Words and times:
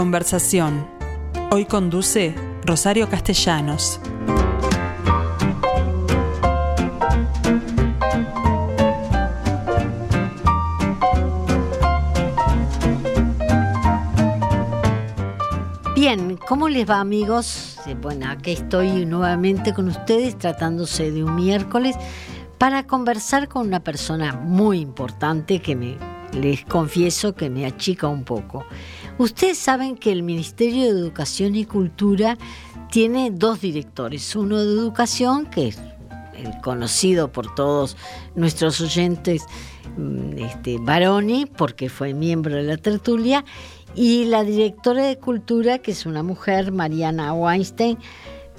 conversación. 0.00 0.88
Hoy 1.50 1.66
conduce 1.66 2.34
Rosario 2.64 3.06
Castellanos. 3.10 4.00
Bien, 15.94 16.38
¿cómo 16.48 16.70
les 16.70 16.88
va 16.88 17.00
amigos? 17.00 17.78
Bueno, 18.00 18.30
aquí 18.30 18.52
estoy 18.52 19.04
nuevamente 19.04 19.74
con 19.74 19.86
ustedes 19.88 20.38
tratándose 20.38 21.10
de 21.10 21.24
un 21.24 21.34
miércoles 21.34 21.94
para 22.56 22.86
conversar 22.86 23.48
con 23.48 23.66
una 23.66 23.80
persona 23.80 24.32
muy 24.32 24.80
importante 24.80 25.60
que 25.60 25.76
me 25.76 25.98
les 26.32 26.64
confieso 26.64 27.34
que 27.34 27.50
me 27.50 27.66
achica 27.66 28.08
un 28.08 28.24
poco. 28.24 28.64
Ustedes 29.20 29.58
saben 29.58 29.96
que 29.96 30.12
el 30.12 30.22
Ministerio 30.22 30.84
de 30.84 30.98
Educación 30.98 31.54
y 31.54 31.66
Cultura 31.66 32.38
tiene 32.90 33.30
dos 33.30 33.60
directores, 33.60 34.34
uno 34.34 34.56
de 34.56 34.64
educación, 34.64 35.44
que 35.44 35.68
es 35.68 35.78
el 36.38 36.58
conocido 36.62 37.30
por 37.30 37.54
todos 37.54 37.98
nuestros 38.34 38.80
oyentes, 38.80 39.42
mm, 39.98 40.38
este, 40.38 40.78
Baroni, 40.80 41.44
porque 41.44 41.90
fue 41.90 42.14
miembro 42.14 42.56
de 42.56 42.62
la 42.62 42.78
tertulia, 42.78 43.44
y 43.94 44.24
la 44.24 44.42
directora 44.42 45.04
de 45.04 45.18
cultura, 45.18 45.80
que 45.80 45.90
es 45.90 46.06
una 46.06 46.22
mujer, 46.22 46.72
Mariana 46.72 47.34
Weinstein, 47.34 47.98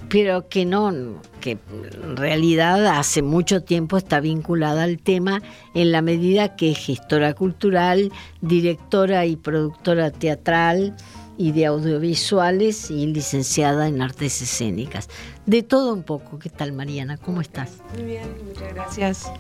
pero 0.09 0.49
que 0.49 0.65
no, 0.65 0.91
que 1.39 1.51
en 1.51 2.17
realidad 2.17 2.85
hace 2.87 3.21
mucho 3.21 3.63
tiempo 3.63 3.97
está 3.97 4.19
vinculada 4.19 4.83
al 4.83 4.99
tema 4.99 5.41
en 5.73 5.91
la 5.91 6.01
medida 6.01 6.55
que 6.55 6.71
es 6.71 6.77
gestora 6.77 7.33
cultural, 7.33 8.11
directora 8.41 9.25
y 9.25 9.35
productora 9.35 10.11
teatral 10.11 10.95
y 11.37 11.53
de 11.53 11.65
audiovisuales 11.65 12.91
y 12.91 13.07
licenciada 13.07 13.87
en 13.87 14.01
artes 14.01 14.41
escénicas. 14.41 15.09
De 15.45 15.63
todo 15.63 15.93
un 15.93 16.03
poco. 16.03 16.37
¿Qué 16.37 16.49
tal, 16.49 16.71
Mariana? 16.71 17.17
¿Cómo 17.17 17.41
estás? 17.41 17.77
Muy 17.95 18.05
bien, 18.05 18.29
muchas 18.47 18.73
gracias. 18.73 19.31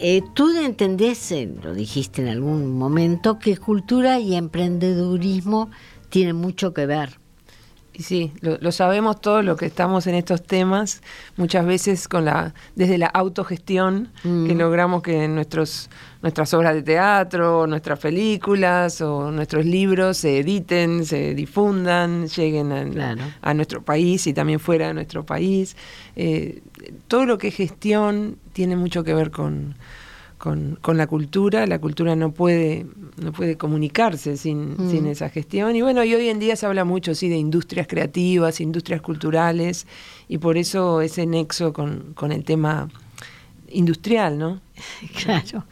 Eh, 0.00 0.22
tú 0.34 0.50
entendés, 0.58 1.30
eh, 1.30 1.48
lo 1.62 1.72
dijiste 1.72 2.22
en 2.22 2.28
algún 2.28 2.76
momento, 2.76 3.38
que 3.38 3.56
cultura 3.56 4.18
y 4.18 4.34
emprendedurismo 4.34 5.70
tienen 6.08 6.36
mucho 6.36 6.74
que 6.74 6.86
ver. 6.86 7.23
Y 7.96 8.02
sí, 8.02 8.32
lo, 8.40 8.72
sabemos 8.72 9.20
todos 9.20 9.44
los 9.44 9.56
que 9.56 9.66
estamos 9.66 10.08
en 10.08 10.16
estos 10.16 10.42
temas, 10.42 11.00
muchas 11.36 11.64
veces 11.64 12.08
con 12.08 12.24
la, 12.24 12.52
desde 12.74 12.98
la 12.98 13.06
autogestión, 13.06 14.10
que 14.22 14.28
mm. 14.28 14.58
logramos 14.58 15.00
que 15.00 15.28
nuestros, 15.28 15.90
nuestras 16.20 16.52
obras 16.54 16.74
de 16.74 16.82
teatro, 16.82 17.68
nuestras 17.68 18.00
películas 18.00 19.00
o 19.00 19.30
nuestros 19.30 19.64
libros 19.64 20.16
se 20.16 20.40
editen, 20.40 21.06
se 21.06 21.36
difundan, 21.36 22.26
lleguen 22.26 22.98
a, 23.40 23.54
nuestro 23.54 23.80
país 23.80 24.26
y 24.26 24.34
también 24.34 24.58
fuera 24.58 24.88
de 24.88 24.94
nuestro 24.94 25.24
país. 25.24 25.76
Eh, 26.16 26.62
todo 27.06 27.26
lo 27.26 27.38
que 27.38 27.48
es 27.48 27.54
gestión 27.54 28.38
tiene 28.52 28.74
mucho 28.74 29.04
que 29.04 29.14
ver 29.14 29.30
con, 29.30 29.76
con, 30.44 30.98
la 30.98 31.06
cultura. 31.06 31.66
La 31.66 31.78
cultura 31.78 32.14
no 32.14 32.32
puede, 32.32 32.86
no 33.16 33.32
puede 33.32 33.56
comunicarse 33.56 34.36
sin, 34.36 34.72
mm. 34.72 34.90
sin, 34.90 35.06
esa 35.06 35.30
gestión. 35.30 35.74
Y 35.74 35.80
bueno, 35.80 36.04
y 36.04 36.14
hoy 36.14 36.28
en 36.28 36.38
día 36.38 36.54
se 36.54 36.66
habla 36.66 36.84
mucho 36.84 37.14
sí, 37.14 37.30
de 37.30 37.36
industrias 37.36 37.86
creativas, 37.86 38.60
industrias 38.60 39.00
culturales, 39.00 39.86
y 40.28 40.38
por 40.38 40.58
eso 40.58 41.00
ese 41.00 41.24
nexo 41.24 41.72
con, 41.72 42.12
con 42.14 42.30
el 42.30 42.44
tema 42.44 42.90
industrial, 43.68 44.38
¿no? 44.38 44.60
Claro. 45.24 45.64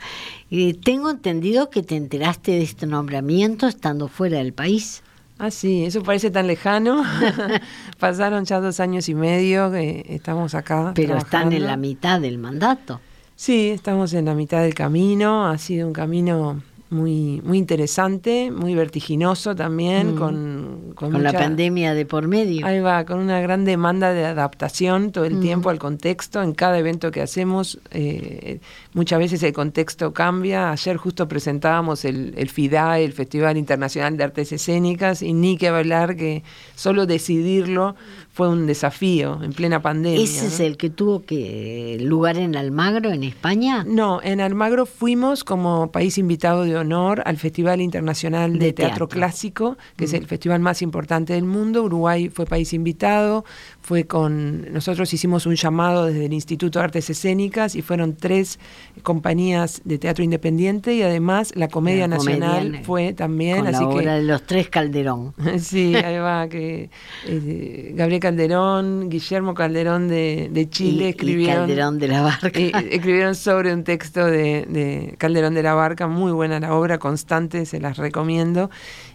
y 0.48 0.74
tengo 0.74 1.10
entendido 1.10 1.68
que 1.68 1.82
te 1.82 1.96
enteraste 1.96 2.52
de 2.52 2.62
este 2.62 2.86
nombramiento 2.86 3.68
estando 3.68 4.08
fuera 4.08 4.38
del 4.38 4.52
país. 4.52 5.02
Ah, 5.38 5.50
sí, 5.50 5.84
eso 5.84 6.02
parece 6.02 6.30
tan 6.30 6.46
lejano. 6.46 7.04
Pasaron 7.98 8.44
ya 8.46 8.60
dos 8.60 8.80
años 8.80 9.08
y 9.08 9.14
medio 9.14 9.70
que 9.70 10.06
estamos 10.08 10.54
acá. 10.54 10.92
Pero 10.94 11.18
están 11.18 11.52
en 11.52 11.66
la 11.66 11.76
mitad 11.76 12.20
del 12.20 12.38
mandato. 12.38 13.00
Sí, 13.42 13.70
estamos 13.70 14.14
en 14.14 14.26
la 14.26 14.36
mitad 14.36 14.62
del 14.62 14.72
camino. 14.72 15.48
Ha 15.48 15.58
sido 15.58 15.88
un 15.88 15.92
camino 15.92 16.62
muy, 16.90 17.40
muy 17.42 17.58
interesante, 17.58 18.52
muy 18.52 18.76
vertiginoso 18.76 19.56
también, 19.56 20.14
mm. 20.14 20.16
con, 20.16 20.92
con, 20.94 21.20
la 21.20 21.32
pandemia 21.32 21.92
de 21.92 22.06
por 22.06 22.28
medio. 22.28 22.64
Ahí 22.64 22.78
va, 22.78 23.04
con 23.04 23.18
una 23.18 23.40
gran 23.40 23.64
demanda 23.64 24.12
de 24.12 24.26
adaptación 24.26 25.10
todo 25.10 25.24
el 25.24 25.38
mm. 25.38 25.40
tiempo 25.40 25.70
al 25.70 25.80
contexto, 25.80 26.40
en 26.40 26.52
cada 26.52 26.78
evento 26.78 27.10
que 27.10 27.20
hacemos, 27.20 27.80
eh, 27.90 28.60
muchas 28.94 29.18
veces 29.18 29.42
el 29.42 29.52
contexto 29.52 30.12
cambia. 30.12 30.70
Ayer 30.70 30.96
justo 30.96 31.28
presentábamos 31.28 32.04
el, 32.04 32.34
el 32.36 32.48
FIDAE, 32.48 33.04
el 33.04 33.12
Festival 33.12 33.56
Internacional 33.56 34.16
de 34.16 34.24
Artes 34.24 34.52
Escénicas, 34.52 35.22
y 35.22 35.32
ni 35.32 35.56
que 35.56 35.68
hablar 35.68 36.16
que 36.16 36.42
solo 36.74 37.06
decidirlo 37.06 37.94
fue 38.32 38.48
un 38.48 38.66
desafío 38.66 39.42
en 39.42 39.52
plena 39.52 39.82
pandemia. 39.82 40.22
¿Ese 40.22 40.46
es 40.46 40.58
el 40.60 40.78
que 40.78 40.88
tuvo 40.88 41.22
que 41.22 41.98
lugar 42.00 42.38
en 42.38 42.56
Almagro, 42.56 43.10
en 43.10 43.24
España? 43.24 43.84
No, 43.86 44.22
en 44.22 44.40
Almagro 44.40 44.86
fuimos 44.86 45.44
como 45.44 45.92
país 45.92 46.16
invitado 46.16 46.64
de 46.64 46.76
honor 46.76 47.22
al 47.26 47.36
Festival 47.36 47.82
Internacional 47.82 48.58
de, 48.58 48.72
teatro. 48.72 49.08
Clásico, 49.08 49.76
que 49.96 50.06
es 50.06 50.14
el 50.14 50.26
festival 50.26 50.60
más 50.60 50.80
importante 50.80 51.34
del 51.34 51.44
mundo. 51.44 51.82
Uruguay 51.82 52.30
fue 52.30 52.46
país 52.46 52.72
invitado, 52.72 53.44
fue 53.82 54.06
con 54.06 54.72
nosotros 54.72 55.12
hicimos 55.12 55.44
un 55.44 55.56
llamado 55.56 56.06
desde 56.06 56.24
el 56.24 56.32
Instituto 56.32 56.78
de 56.78 56.84
Artes 56.86 57.10
Escénicas 57.10 57.74
y 57.74 57.82
fueron 57.82 58.16
tres 58.16 58.58
compañías 59.02 59.82
de 59.84 59.98
teatro 59.98 60.22
independiente 60.22 60.94
y 60.94 61.02
además 61.02 61.52
la 61.56 61.68
Comedia 61.68 62.08
Nacional 62.08 62.80
fue 62.84 63.12
también. 63.12 63.64
Con 63.64 63.72
la 63.72 63.88
obra 63.88 64.14
de 64.16 64.22
los 64.22 64.42
tres 64.44 64.68
Calderón. 64.68 65.34
sí, 65.58 65.94
ahí 66.04 66.18
va, 66.18 66.48
que 66.48 66.90
eh, 67.26 67.92
Gabriel 67.94 68.20
Calderón, 68.20 69.08
Guillermo 69.08 69.54
Calderón 69.54 70.08
de, 70.08 70.68
Chile 70.70 71.10
escribieron. 71.10 71.66
Calderón 71.66 71.98
de 71.98 72.08
la 72.08 72.22
Barca. 72.22 72.48
escribieron 72.58 73.34
sobre 73.34 73.72
un 73.72 73.84
texto 73.84 74.24
de, 74.26 74.66
de 74.68 75.14
Calderón 75.18 75.54
de 75.54 75.62
la 75.62 75.74
Barca, 75.74 76.06
muy 76.06 76.32
buena 76.32 76.60
la 76.60 76.74
obra, 76.74 76.98
constante, 76.98 77.66
se 77.66 77.80
las 77.80 77.96
recomiendo. 77.96 78.70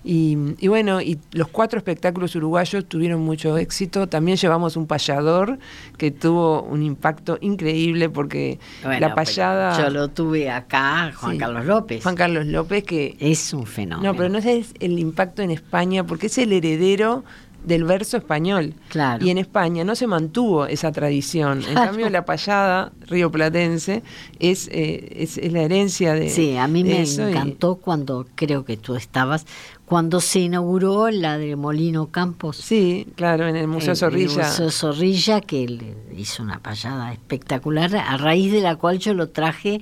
Y, 0.10 0.68
bueno, 0.70 1.02
y 1.02 1.20
los 1.34 1.50
cuatro 1.50 1.78
espectáculos 1.78 2.34
uruguayos 2.34 2.86
tuvieron 2.88 3.20
mucho 3.20 3.58
éxito. 3.58 4.08
También 4.08 4.38
llevamos 4.38 4.78
un 4.78 4.88
payador 4.88 5.60
que 5.98 6.12
tuvo 6.12 6.62
un 6.64 6.82
impacto 6.82 7.38
increíble 7.42 8.08
porque 8.08 8.58
la 8.84 9.14
payada. 9.14 9.78
Yo 9.78 9.90
lo 9.90 10.08
tuve 10.08 10.50
acá, 10.50 11.12
Juan 11.14 11.38
Carlos 11.38 11.66
López. 11.66 12.04
Juan 12.04 12.16
Carlos 12.16 12.46
López, 12.46 12.86
que. 12.86 13.18
Es 13.20 13.54
un 13.54 13.66
fenómeno. 13.66 14.14
No, 14.14 14.18
pero 14.18 14.30
no 14.30 14.38
es 14.38 14.74
el 14.80 14.98
impacto 14.98 15.42
en 15.42 15.52
España 15.52 16.06
porque 16.06 16.28
es 16.28 16.38
el 16.38 16.54
heredero 16.54 17.26
del 17.68 17.84
verso 17.84 18.16
español. 18.16 18.74
Claro. 18.88 19.26
Y 19.26 19.30
en 19.30 19.38
España 19.38 19.84
no 19.84 19.96
se 19.96 20.08
mantuvo 20.08 20.68
esa 20.68 20.92
tradición. 20.94 21.64
En 21.68 21.76
cambio, 21.76 22.10
la 22.10 22.24
payada 22.24 22.94
río 23.08 23.30
platense 23.30 24.04
es, 24.40 24.70
eh, 24.72 25.18
es, 25.18 25.38
la 25.52 25.62
herencia 25.62 26.14
de. 26.14 26.30
Sí, 26.30 26.56
a 26.56 26.68
mí 26.68 26.86
me 26.86 27.02
encantó 27.02 27.76
cuando 27.76 28.26
creo 28.36 28.64
que 28.64 28.78
tú 28.78 28.96
estabas, 28.96 29.46
cuando 29.86 30.22
se 30.22 30.40
inauguró 30.40 31.12
la 31.12 31.38
de 31.38 31.58
Molino 31.58 32.08
Campos. 32.08 32.56
Sí, 32.56 33.06
claro, 33.16 33.48
en 33.48 33.58
el 33.58 33.68
Museo 33.68 33.96
Zorrilla. 33.96 34.44
El 34.44 34.48
Museo 34.48 34.72
Zorrilla, 34.72 35.42
que 35.42 35.96
hizo 36.16 36.44
una 36.44 36.60
payada 36.60 37.12
espectacular, 37.12 37.94
a 37.98 38.16
raíz 38.16 38.54
de 38.54 38.62
la 38.62 38.78
cual 38.78 39.00
yo 39.00 39.14
lo 39.14 39.28
traje 39.30 39.82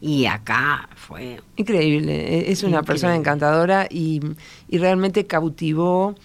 y 0.00 0.26
acá 0.26 0.88
fue... 0.96 1.40
Increíble, 1.56 2.38
e-, 2.38 2.50
es 2.50 2.64
una 2.64 2.82
persona 2.82 3.14
encantadora 3.14 3.86
y, 3.88 4.20
y 4.68 4.78
realmente 4.78 5.26
cautivó 5.26 6.16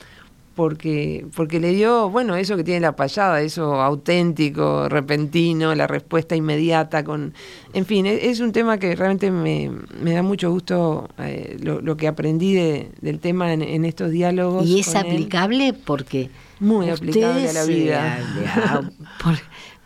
porque, 0.56 1.28
porque 1.36 1.60
le 1.60 1.72
dio, 1.72 2.10
bueno, 2.10 2.36
eso 2.36 2.56
que 2.56 2.63
tiene 2.63 2.80
la 2.80 2.96
payada, 2.96 3.42
eso 3.42 3.81
auténtico, 3.81 4.88
repentino, 4.88 5.75
la 5.75 5.86
respuesta 5.86 6.36
inmediata, 6.36 7.04
con, 7.04 7.34
en 7.74 7.86
fin, 7.86 8.06
e, 8.06 8.30
es, 8.30 8.40
un 8.40 8.54
tema 8.54 8.78
que 8.78 8.96
realmente 8.96 9.31
me, 9.31 9.69
da 10.13 10.24
mucho 10.24 10.50
gusto 10.50 11.10
eh, 11.19 11.57
lo, 11.62 11.98
que 11.98 12.07
aprendí 12.07 12.54
del 12.54 13.19
tema 13.19 13.52
en, 13.54 13.86
estos 13.86 14.12
diálogos. 14.12 14.66
Y 14.66 14.80
es 14.80 14.96
aplicable 14.96 15.74
porque... 15.74 16.30
Muy 16.62 16.90
aplicable 16.90 17.50
a 17.50 17.54
la 17.54 17.66
vida. 17.66 18.19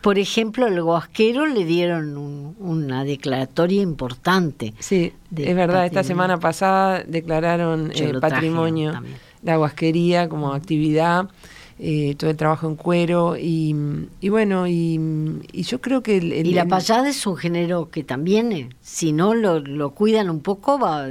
por, 0.00 0.18
ejemplo, 0.20 0.68
el 0.68 0.80
Guasquero 0.80 1.46
le 1.46 1.64
dieron 1.64 2.16
una 2.60 3.02
declaratoria 3.02 3.82
importante. 3.82 4.72
Sí, 4.78 5.12
es 5.36 5.56
verdad, 5.56 5.84
esta 5.84 6.04
semana 6.04 6.38
pasada 6.38 7.02
declararon 7.04 7.90
el 7.92 8.20
patrimonio 8.20 9.02
la 9.42 9.56
guasquería 9.56 10.28
como 10.28 10.52
actividad, 10.52 11.28
eh, 11.78 12.14
todo 12.18 12.30
el 12.30 12.36
trabajo 12.36 12.68
en 12.68 12.76
cuero 12.76 13.36
y, 13.38 13.74
bueno, 14.28 14.66
y, 14.66 15.00
yo 15.52 15.80
creo 15.80 16.02
que... 16.02 16.18
El, 16.18 16.46
y 16.46 16.52
la 16.52 16.66
payada 16.66 17.08
es 17.08 17.26
un 17.26 17.36
género 17.36 17.88
que 17.90 18.04
también, 18.04 18.52
eh, 18.52 18.68
si 18.82 19.12
no 19.12 19.32
lo, 19.34 19.90
cuidan 19.94 20.28
un 20.28 20.40
poco, 20.40 20.78
va, 20.78 21.06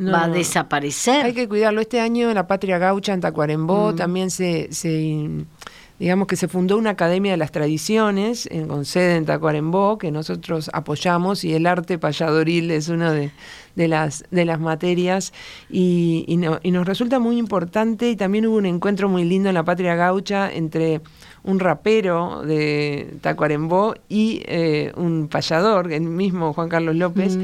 va 0.00 0.24
a 0.24 0.28
desaparecer. 0.28 1.26
Hay 1.26 1.34
que 1.34 1.48
cuidarlo. 1.48 1.80
Este 1.80 2.00
año 2.00 2.32
la 2.32 2.46
Patria 2.46 2.78
Gaucha 2.78 3.12
en 3.12 3.20
Tacuarembó 3.20 3.92
mm. 3.92 3.96
también 3.96 4.30
se 4.30 4.68
digamos 6.02 6.26
que 6.26 6.34
se 6.34 6.48
fundó 6.48 6.78
una 6.78 6.90
academia 6.90 7.30
de 7.30 7.36
las 7.36 7.52
tradiciones 7.52 8.48
en, 8.50 8.66
con 8.66 8.84
sede 8.84 9.14
en 9.14 9.24
Tacuarembó, 9.24 9.98
que 9.98 10.10
nosotros 10.10 10.68
apoyamos, 10.72 11.44
y 11.44 11.54
el 11.54 11.64
arte 11.64 11.96
payadoril 11.96 12.72
es 12.72 12.88
una 12.88 13.12
de, 13.12 13.30
las, 13.76 14.24
de 14.32 14.44
las 14.44 14.58
materias, 14.58 15.32
y, 15.70 16.26
nos 16.36 16.86
resulta 16.88 17.20
muy 17.20 17.38
importante, 17.38 18.10
y 18.10 18.16
también 18.16 18.48
hubo 18.48 18.56
un 18.56 18.66
encuentro 18.66 19.08
muy 19.08 19.22
lindo 19.22 19.48
en 19.48 19.54
la 19.54 19.62
Patria 19.62 19.94
Gaucha 19.94 20.52
entre 20.52 21.02
un 21.44 21.60
rapero 21.60 22.42
de 22.42 23.14
Tacuarembó 23.20 23.94
y 24.08 24.42
eh, 24.46 24.90
un 24.96 25.28
payador, 25.28 25.92
el 25.92 26.02
mismo 26.02 26.52
Juan 26.52 26.68
Carlos 26.68 26.96
López, 26.96 27.38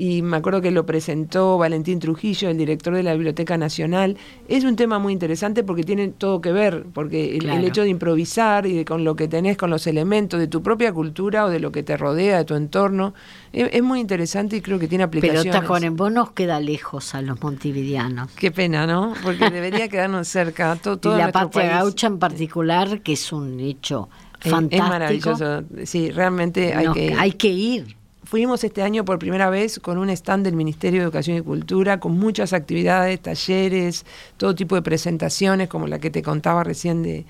y 0.00 0.22
me 0.22 0.38
acuerdo 0.38 0.62
que 0.62 0.70
lo 0.70 0.86
presentó 0.86 1.58
Valentín 1.58 1.98
Trujillo, 1.98 2.48
el 2.48 2.56
director 2.56 2.94
de 2.94 3.02
la 3.02 3.12
Biblioteca 3.12 3.58
Nacional. 3.58 4.16
Es 4.48 4.64
un 4.64 4.74
tema 4.74 4.98
muy 4.98 5.12
interesante 5.12 5.62
porque 5.62 5.82
tiene 5.82 6.08
todo 6.08 6.40
que 6.40 6.52
ver, 6.52 6.86
porque 6.94 7.36
el, 7.36 7.64
hecho 7.66 7.82
de 7.82 7.90
improvisar 7.90 8.64
y 8.64 8.76
de 8.76 8.86
con 8.86 9.04
lo 9.04 9.14
que 9.14 9.28
tenés, 9.28 9.58
con 9.58 9.68
los 9.68 9.86
elementos 9.86 10.40
de 10.40 10.46
tu 10.46 10.62
propia 10.62 10.90
cultura 10.94 11.44
o 11.44 11.50
de 11.50 11.60
lo 11.60 11.70
que 11.70 11.82
te 11.82 11.98
rodea, 11.98 12.38
de 12.38 12.44
tu 12.46 12.54
entorno, 12.54 13.12
es, 13.52 13.82
muy 13.82 14.00
interesante 14.00 14.56
y 14.56 14.62
creo 14.62 14.78
que 14.78 14.88
tiene 14.88 15.04
aplicaciones. 15.04 15.44
Pero 15.44 15.60
Tacuarembó 15.60 16.08
nos 16.08 16.30
queda 16.30 16.60
lejos 16.60 17.14
a 17.14 17.20
los 17.20 17.42
montevideanos. 17.42 18.30
Qué 18.32 18.50
pena, 18.50 18.86
¿no? 18.86 19.12
Porque 19.22 19.50
debería 19.50 19.90
quedarnos 19.90 20.28
cerca. 20.28 20.76
Todo, 20.76 21.14
y 21.14 21.18
la 21.18 21.30
patria 21.30 21.72
gaucha 21.72 22.06
en 22.06 22.18
particular, 22.18 23.02
que 23.02 23.12
es 23.12 23.30
un 23.34 23.60
hecho 23.60 24.08
fantástico. 24.38 24.82
Es 24.82 24.88
maravilloso. 24.88 25.62
Sí, 25.84 26.10
realmente 26.10 26.72
hay 26.74 26.90
que 26.90 27.14
Hay 27.18 27.32
que 27.32 27.48
ir. 27.48 27.99
Fuimos 28.30 28.62
este 28.62 28.82
año 28.84 29.04
por 29.04 29.18
primera 29.18 29.50
vez 29.50 29.80
con 29.80 29.98
un 29.98 30.08
stand 30.08 30.44
del 30.44 30.54
Ministerio 30.54 31.00
de 31.00 31.04
Educación 31.06 31.36
y 31.36 31.40
Cultura, 31.40 31.98
con 31.98 32.16
muchas 32.16 32.52
actividades, 32.52 33.18
talleres, 33.18 34.06
todo 34.36 34.54
tipo 34.54 34.76
de 34.76 34.82
presentaciones, 34.82 35.68
como 35.68 35.88
la 35.88 35.98
que 35.98 36.10
te 36.10 36.22
contaba 36.22 36.62
recién 36.62 37.02
de, 37.02 37.24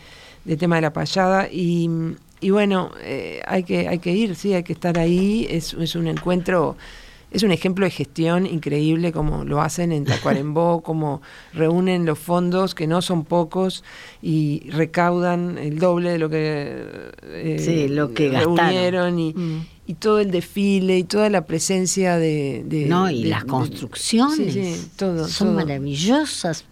tema 0.58 0.76
de 0.76 0.82
la 0.82 0.92
payada. 0.92 1.48
Y, 1.50 1.88
bueno, 2.50 2.90
eh, 3.00 3.40
hay, 3.46 3.62
que, 3.62 3.88
hay 3.88 3.98
que 3.98 4.12
ir, 4.12 4.36
sí, 4.36 4.52
hay 4.52 4.62
que 4.62 4.74
estar 4.74 4.98
ahí. 4.98 5.46
Es, 5.48 5.72
es 5.72 5.94
un 5.94 6.06
encuentro 6.06 6.76
es 7.30 7.44
un 7.44 7.52
ejemplo 7.52 7.84
de 7.84 7.92
gestión 7.92 8.44
increíble 8.44 9.12
como 9.12 9.44
lo 9.44 9.62
hacen 9.62 9.92
en 9.92 10.04
Tacuarembó, 10.04 10.80
como 10.84 11.22
reúnen 11.54 12.04
los 12.04 12.18
fondos, 12.18 12.74
que 12.74 12.86
no 12.86 13.00
son 13.00 13.24
pocos, 13.24 13.84
y 14.20 14.68
recaudan 14.70 15.56
el 15.56 15.78
doble 15.78 16.10
de 16.10 16.18
lo 16.18 16.28
que, 16.28 16.84
eh, 17.22 17.86
lo 17.88 18.12
que 18.12 18.32
reunieron. 18.32 19.18
Y, 19.18 19.32
mm 19.32 19.79
y 19.90 19.94
todo 19.94 20.20
el 20.20 20.30
desfile 20.30 20.98
y 20.98 21.02
toda 21.02 21.28
la 21.30 21.46
presencia 21.46 22.16
de... 22.16 22.64
no, 22.86 23.10
y 23.10 23.24
las 23.24 23.44
construcciones 23.44 24.88
son 25.28 25.56
maravillosas 25.56 26.64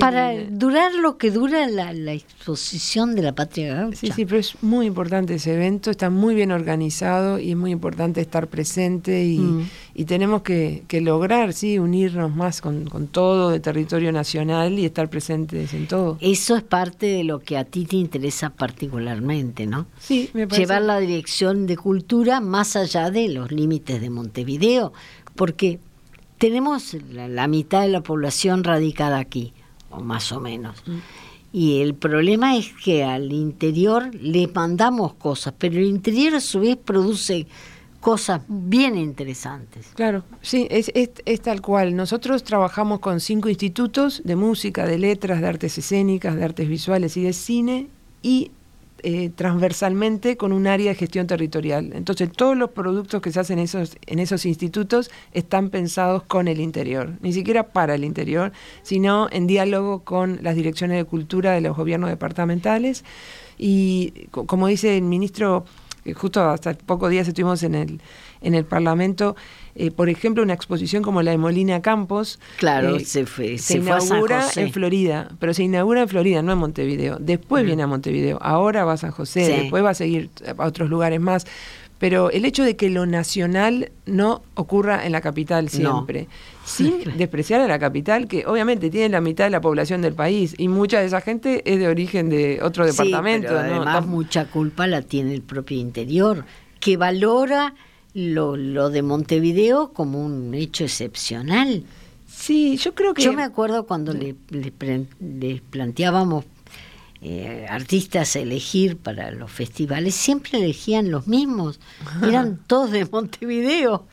para 0.00 0.32
durar 0.50 0.92
lo 0.94 1.16
que 1.16 1.30
dura 1.30 1.68
la, 1.68 2.12
exposición 2.12 3.14
de 3.14 3.22
la 3.22 3.36
Patria 3.36 3.74
Gaucha. 3.74 4.00
Sí, 4.00 4.10
sí, 4.10 4.24
pero 4.26 4.38
es 4.40 4.60
muy 4.62 4.86
importante 4.86 5.36
ese 5.36 5.54
evento, 5.54 5.92
está 5.92 6.10
muy 6.10 6.34
bien 6.34 6.50
organizado 6.50 7.38
y 7.38 7.52
es 7.52 7.56
muy 7.56 7.70
importante 7.70 8.20
estar 8.20 8.48
presente 8.48 9.24
y, 9.24 9.38
mm. 9.38 9.68
Tenemos 10.04 10.42
que, 10.42 10.84
lograr, 11.02 11.52
sí, 11.52 11.78
unirnos 11.78 12.34
más 12.34 12.60
con, 12.60 12.86
con 12.86 13.06
todo 13.08 13.52
el 13.52 13.60
territorio 13.60 14.12
nacional 14.12 14.78
y 14.78 14.84
estar 14.84 15.08
presentes 15.08 15.74
en 15.74 15.86
todo. 15.86 16.16
Eso 16.20 16.56
es 16.56 16.62
parte 16.62 17.06
de 17.06 17.24
lo 17.24 17.40
que 17.40 17.58
a 17.58 17.64
ti 17.64 17.84
te 17.84 17.96
interesa 17.96 18.50
particularmente, 18.50 19.66
¿no? 19.66 19.86
Sí, 19.98 20.30
me 20.32 20.46
parece. 20.46 20.62
Llevar 20.62 20.82
la 20.82 20.98
dirección 21.00 21.66
de 21.66 21.76
cultura 21.76 22.40
más 22.40 22.76
allá 22.76 23.10
de 23.10 23.28
los 23.28 23.50
límites 23.50 24.00
de 24.00 24.10
Montevideo, 24.10 24.92
porque 25.34 25.78
tenemos 26.38 26.96
la, 27.12 27.46
mitad 27.48 27.82
de 27.82 27.88
la 27.88 28.02
población 28.02 28.64
radicada 28.64 29.18
aquí, 29.18 29.52
o 29.90 30.00
más 30.00 30.32
o 30.32 30.40
menos. 30.40 30.82
Mm. 30.86 30.98
Y 31.52 31.80
el 31.82 31.94
problema 31.94 32.56
es 32.56 32.72
que 32.84 33.02
al 33.04 33.32
interior 33.32 34.14
le 34.14 34.46
mandamos 34.46 35.14
cosas, 35.14 35.52
pero 35.58 35.78
el 35.78 35.86
interior 35.86 36.34
a 36.34 36.40
su 36.40 36.60
vez 36.60 36.76
produce 36.76 37.46
cosas 38.00 38.42
bien 38.48 38.96
interesantes. 38.96 39.88
Claro, 39.94 40.24
sí, 40.40 40.66
es, 40.70 40.90
es, 40.94 41.40
tal 41.40 41.60
cual. 41.60 41.94
Nosotros 41.94 42.42
trabajamos 42.42 43.00
con 43.00 43.20
cinco 43.20 43.48
institutos 43.48 44.22
de 44.24 44.36
música, 44.36 44.86
de 44.86 44.98
letras, 44.98 45.40
de 45.40 45.46
artes 45.46 45.76
escénicas, 45.78 46.34
de 46.34 46.44
artes 46.44 46.68
visuales 46.68 47.16
y 47.16 47.22
de 47.22 47.32
cine, 47.32 47.88
y 48.22 48.50
eh, 49.02 49.30
transversalmente 49.34 50.36
con 50.36 50.52
un 50.52 50.66
área 50.66 50.90
de 50.90 50.94
gestión 50.94 51.26
territorial. 51.26 51.92
Entonces, 51.94 52.30
todos 52.32 52.56
los 52.56 52.70
productos 52.70 53.22
que 53.22 53.32
se 53.32 53.40
hacen 53.40 53.58
en 53.58 53.64
esos, 53.64 53.96
en 54.06 54.18
esos 54.18 54.44
institutos 54.44 55.10
están 55.32 55.70
pensados 55.70 56.22
con 56.22 56.48
el 56.48 56.60
interior, 56.60 57.12
ni 57.20 57.32
siquiera 57.32 57.68
para 57.68 57.94
el 57.94 58.04
interior, 58.04 58.52
sino 58.82 59.28
en 59.30 59.46
diálogo 59.46 60.00
con 60.04 60.38
las 60.42 60.54
direcciones 60.54 60.98
de 60.98 61.04
cultura 61.04 61.52
de 61.52 61.60
los 61.60 61.76
gobiernos 61.76 62.10
departamentales. 62.10 63.04
Y 63.56 64.28
como 64.30 64.66
dice 64.66 64.96
el 64.96 65.02
ministro, 65.02 65.64
justo 66.14 66.42
hasta 66.42 66.74
pocos 66.74 67.10
días 67.10 67.28
estuvimos 67.28 67.62
en 67.62 67.74
el, 67.74 68.00
en 68.40 68.54
el 68.54 68.64
Parlamento, 68.64 69.36
eh, 69.74 69.90
por 69.90 70.08
ejemplo, 70.08 70.42
una 70.42 70.54
exposición 70.54 71.02
como 71.02 71.22
la 71.22 71.30
de 71.30 71.38
Molina 71.38 71.82
Campos. 71.82 72.38
Claro, 72.56 72.96
eh, 72.96 73.04
se, 73.04 73.26
fue, 73.26 73.58
se, 73.58 73.78
inaugura 73.78 74.46
en 74.56 74.72
Florida, 74.72 75.30
pero 75.38 75.54
se 75.54 75.62
inaugura 75.62 76.02
en 76.02 76.08
Florida, 76.08 76.42
no 76.42 76.52
en 76.52 76.58
Montevideo. 76.58 77.18
Después 77.20 77.64
viene 77.64 77.82
a 77.82 77.86
Montevideo, 77.86 78.38
ahora 78.40 78.84
va 78.84 78.94
a 78.94 78.96
San 78.96 79.10
José, 79.10 79.40
después 79.62 79.84
va 79.84 79.90
a 79.90 79.94
seguir 79.94 80.30
a 80.56 80.66
otros 80.66 80.88
lugares 80.90 81.20
más. 81.20 81.46
Pero 82.00 82.30
el 82.30 82.46
hecho 82.46 82.64
de 82.64 82.76
que 82.76 82.88
lo 82.88 83.04
nacional 83.04 83.92
no 84.06 84.42
ocurra 84.54 85.04
en 85.04 85.12
la 85.12 85.20
capital 85.20 85.68
siempre, 85.68 86.28
sin 86.64 87.04
despreciar 87.18 87.60
a 87.60 87.68
la 87.68 87.78
capital, 87.78 88.26
que 88.26 88.46
obviamente 88.46 88.88
tiene 88.88 89.10
la 89.10 89.20
mitad 89.20 89.44
de 89.44 89.50
la 89.50 89.60
población 89.60 90.00
del 90.00 90.14
país 90.14 90.54
y 90.56 90.68
mucha 90.68 90.98
de 90.98 91.06
esa 91.06 91.20
gente 91.20 91.62
es 91.70 91.78
de 91.78 91.88
origen 91.88 92.30
de 92.30 92.60
otro 92.62 92.86
departamento. 92.86 93.48
Pero 93.48 93.60
además, 93.60 94.06
mucha 94.06 94.46
culpa 94.46 94.86
la 94.86 95.02
tiene 95.02 95.34
el 95.34 95.42
propio 95.42 95.78
interior, 95.78 96.46
que 96.80 96.96
valora 96.96 97.74
lo, 98.14 98.56
lo 98.56 98.88
de 98.88 99.02
Montevideo 99.02 99.92
como 99.92 100.24
un 100.24 100.54
hecho 100.54 100.84
excepcional. 100.84 101.84
Sí, 102.26 102.78
yo 102.78 102.94
creo 102.94 103.12
que... 103.12 103.22
Yo 103.22 103.34
me 103.34 103.42
acuerdo 103.42 103.84
cuando 103.86 104.14
le, 104.14 104.34
le, 104.48 105.60
planteábamos 105.70 106.46
eh, 107.22 107.66
artistas 107.68 108.34
a 108.36 108.40
elegir 108.40 108.96
para 108.96 109.30
los 109.30 109.50
festivales, 109.50 110.14
siempre 110.14 110.58
elegían 110.58 111.10
los 111.10 111.26
mismos, 111.26 111.78
eran 112.22 112.58
todos 112.66 112.90
de 112.90 113.04
Montevideo. 113.04 114.06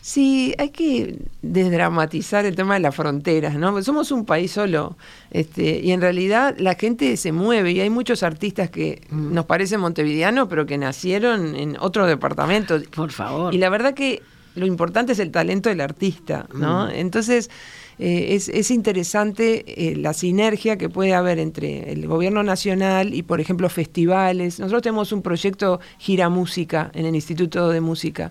Sí, 0.00 0.54
hay 0.56 0.70
que 0.70 1.18
desdramatizar 1.42 2.46
el 2.46 2.56
tema 2.56 2.72
de 2.72 2.80
las 2.80 2.94
fronteras, 2.94 3.56
¿no? 3.56 3.82
Somos 3.82 4.10
un 4.10 4.24
país 4.24 4.50
solo, 4.52 4.96
este, 5.30 5.80
y 5.80 5.92
en 5.92 6.00
realidad 6.00 6.56
la 6.58 6.76
gente 6.76 7.18
se 7.18 7.32
mueve 7.32 7.72
y 7.72 7.80
hay 7.80 7.90
muchos 7.90 8.22
artistas 8.22 8.70
que 8.70 9.02
mm. 9.10 9.34
nos 9.34 9.44
parecen 9.44 9.80
montevideanos, 9.80 10.48
pero 10.48 10.64
que 10.64 10.78
nacieron 10.78 11.54
en 11.54 11.76
otro 11.78 12.06
departamento. 12.06 12.80
Por 12.96 13.12
favor. 13.12 13.54
Y 13.54 13.58
la 13.58 13.68
verdad 13.68 13.92
que 13.92 14.22
lo 14.54 14.64
importante 14.64 15.12
es 15.12 15.18
el 15.18 15.30
talento 15.30 15.68
del 15.68 15.82
artista, 15.82 16.46
¿no? 16.54 16.86
Mm. 16.86 16.90
Entonces, 16.94 17.50
eh, 17.98 18.34
es, 18.36 18.70
interesante 18.70 19.90
eh, 19.90 19.96
la 19.96 20.12
sinergia 20.14 20.78
que 20.78 20.88
puede 20.88 21.14
haber 21.14 21.38
entre 21.38 21.92
el 21.92 22.06
gobierno 22.06 22.42
nacional 22.42 23.12
y, 23.12 23.22
por 23.22 23.40
ejemplo, 23.40 23.68
festivales. 23.68 24.60
Nosotros 24.60 24.82
tenemos 24.82 25.12
un 25.12 25.22
proyecto 25.22 25.80
Gira 25.98 26.28
Música 26.28 26.90
en 26.94 27.06
el 27.06 27.14
Instituto 27.14 27.70
de 27.70 27.80
Música 27.80 28.30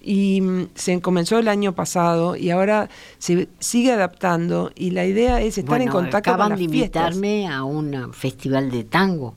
y 0.00 0.40
mm, 0.40 0.68
se 0.74 1.00
comenzó 1.00 1.38
el 1.38 1.48
año 1.48 1.74
pasado 1.74 2.36
y 2.36 2.50
ahora 2.50 2.88
se 3.18 3.48
sigue 3.58 3.92
adaptando 3.92 4.70
y 4.74 4.90
la 4.90 5.06
idea 5.06 5.40
es 5.40 5.58
estar 5.58 5.80
en 5.80 5.88
contacto 5.88 6.36
con 6.36 6.50
las 6.50 6.58
de 6.58 6.64
invitarme 6.64 7.48
a 7.48 7.64
un 7.64 8.12
festival 8.12 8.70
de 8.70 8.84
tango. 8.84 9.34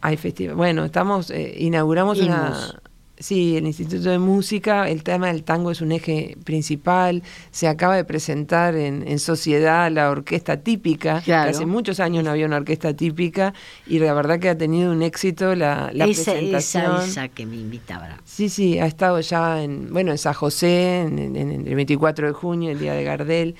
Hay 0.00 0.16
festival. 0.16 0.56
Bueno, 0.56 0.84
estamos 0.84 1.30
eh, 1.30 1.54
inauguramos 1.58 2.18
una 2.18 2.81
Sí, 3.22 3.56
el 3.56 3.66
Instituto 3.66 4.10
de 4.10 4.18
Música, 4.18 4.88
el 4.88 5.04
tema 5.04 5.28
del 5.28 5.44
tango 5.44 5.70
es 5.70 5.80
un 5.80 5.92
eje 5.92 6.36
principal. 6.44 7.22
Se 7.52 7.68
acaba 7.68 7.94
de 7.94 8.04
presentar 8.04 8.74
en, 8.74 9.12
Sociedad 9.22 9.92
la 9.92 10.10
orquesta 10.10 10.56
típica, 10.56 11.22
que 11.22 11.32
hace 11.32 11.64
muchos 11.64 12.00
años 12.00 12.24
no 12.24 12.30
había 12.30 12.46
una 12.46 12.56
orquesta 12.56 12.94
típica, 12.94 13.54
y 13.86 14.00
la 14.00 14.12
verdad 14.12 14.40
que 14.40 14.48
ha 14.48 14.58
tenido 14.58 14.90
un 14.90 15.02
éxito 15.02 15.54
la, 15.54 15.90
la 15.92 16.06
presentación. 16.06 17.02
Esa, 17.02 17.28
que 17.28 17.46
me 17.46 17.56
invitaba. 17.56 18.18
Sí, 18.24 18.48
sí, 18.48 18.80
ha 18.80 18.86
estado 18.86 19.20
ya 19.20 19.62
en, 19.62 19.92
bueno, 19.92 20.10
en 20.10 20.18
San 20.18 20.34
José, 20.34 21.02
en, 21.02 21.36
el 21.36 21.74
24 21.74 22.26
de 22.26 22.32
junio, 22.32 22.70
el 22.72 22.80
día 22.80 22.94
de 22.94 23.04
Gardel, 23.04 23.54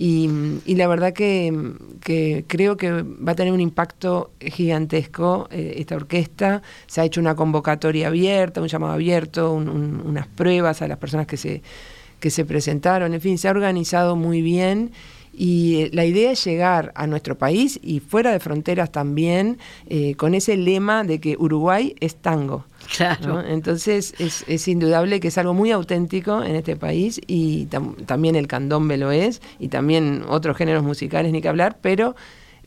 y, 0.00 0.28
la 0.76 0.86
verdad 0.86 1.12
que, 1.12 1.52
creo 2.46 2.76
que 2.76 3.02
va 3.02 3.32
a 3.32 3.34
tener 3.34 3.52
un 3.52 3.60
impacto 3.60 4.30
gigantesco 4.40 5.48
eh, 5.50 5.74
esta 5.78 5.96
orquesta. 5.96 6.62
Se 6.86 7.00
ha 7.00 7.04
hecho 7.04 7.20
una 7.20 7.34
convocatoria 7.34 8.06
abierta, 8.06 8.60
un 8.60 8.68
llamado 8.68 8.92
abierto, 8.92 9.07
unas 9.14 10.26
pruebas 10.26 10.82
a 10.82 10.88
las 10.88 10.98
personas 10.98 11.26
que 11.26 11.36
se, 11.36 11.62
que 12.20 12.30
se 12.30 12.44
presentaron. 12.44 13.14
En 13.14 13.20
fin, 13.20 13.38
se 13.38 13.48
ha 13.48 13.50
organizado 13.50 14.16
muy 14.16 14.42
bien. 14.42 14.92
Y 15.32 15.82
eh, 15.82 15.90
la 15.92 16.04
idea 16.04 16.32
es 16.32 16.44
llegar 16.44 16.90
a 16.96 17.06
nuestro 17.06 17.38
país 17.38 17.78
y 17.80 18.00
fuera 18.00 18.32
de 18.32 18.40
fronteras 18.40 18.90
también 18.90 19.58
eh, 19.88 20.16
con 20.16 20.34
ese 20.34 20.56
lema 20.56 21.04
de 21.04 21.20
que 21.20 21.36
Uruguay 21.38 21.94
es 22.00 22.16
tango. 22.16 22.64
Claro. 22.96 23.44
Entonces 23.46 24.14
es, 24.18 24.44
es, 24.48 24.66
indudable 24.66 25.20
que 25.20 25.28
es 25.28 25.38
algo 25.38 25.54
muy 25.54 25.70
auténtico 25.70 26.42
en 26.42 26.56
este 26.56 26.74
país 26.74 27.20
y 27.26 27.66
también 27.66 28.34
el 28.34 28.48
candombe 28.48 28.96
lo 28.96 29.12
es 29.12 29.40
y 29.60 29.68
también 29.68 30.24
otros 30.26 30.56
géneros 30.56 30.82
musicales 30.82 31.30
ni 31.30 31.40
que 31.40 31.48
hablar, 31.48 31.78
pero 31.82 32.16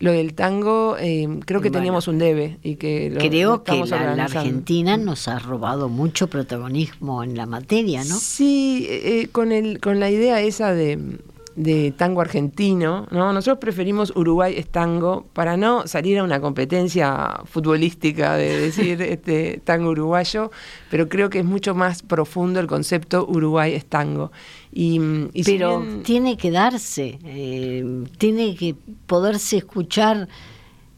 lo 0.01 0.11
del 0.11 0.33
tango, 0.33 0.97
eh, 0.99 1.27
creo 1.45 1.61
que 1.61 1.69
teníamos 1.69 2.07
un 2.07 2.17
debe 2.17 2.57
y 2.63 2.75
que 2.75 3.11
lo, 3.11 3.19
creo 3.19 3.63
que 3.63 3.85
la, 3.85 4.23
Argentina 4.23 4.97
nos 4.97 5.27
ha 5.27 5.37
robado 5.37 5.89
mucho 5.89 6.27
protagonismo 6.27 7.23
en 7.23 7.37
la 7.37 7.45
materia, 7.45 8.03
¿no? 8.03 8.15
Sí, 8.15 8.87
eh, 8.89 9.29
con 9.31 9.51
el 9.51 9.79
con 9.79 9.99
la 9.99 10.09
idea 10.09 10.41
esa 10.41 10.73
de 10.73 11.19
de 11.55 11.91
tango 11.91 12.21
argentino, 12.21 13.07
¿no? 13.11 13.33
Nosotros 13.33 13.59
preferimos 13.59 14.13
Uruguay 14.15 14.55
es 14.57 14.69
tango 14.69 15.27
para 15.33 15.57
no 15.57 15.87
salir 15.87 16.19
a 16.19 16.23
una 16.23 16.39
competencia 16.39 17.41
futbolística 17.45 18.35
de 18.35 18.59
decir 18.59 19.01
este 19.01 19.61
tango 19.63 19.89
uruguayo, 19.89 20.51
pero 20.89 21.09
creo 21.09 21.29
que 21.29 21.39
es 21.39 21.45
mucho 21.45 21.75
más 21.75 22.03
profundo 22.03 22.59
el 22.59 22.67
concepto 22.67 23.25
Uruguay 23.27 23.73
es 23.73 23.85
tango. 23.85 24.31
Y, 24.73 24.99
pero 25.43 25.83
tiene 26.03 26.37
que 26.37 26.49
darse, 26.49 27.19
eh, 27.25 28.05
tiene 28.17 28.55
que 28.55 28.75
poderse 29.05 29.57
escuchar 29.57 30.29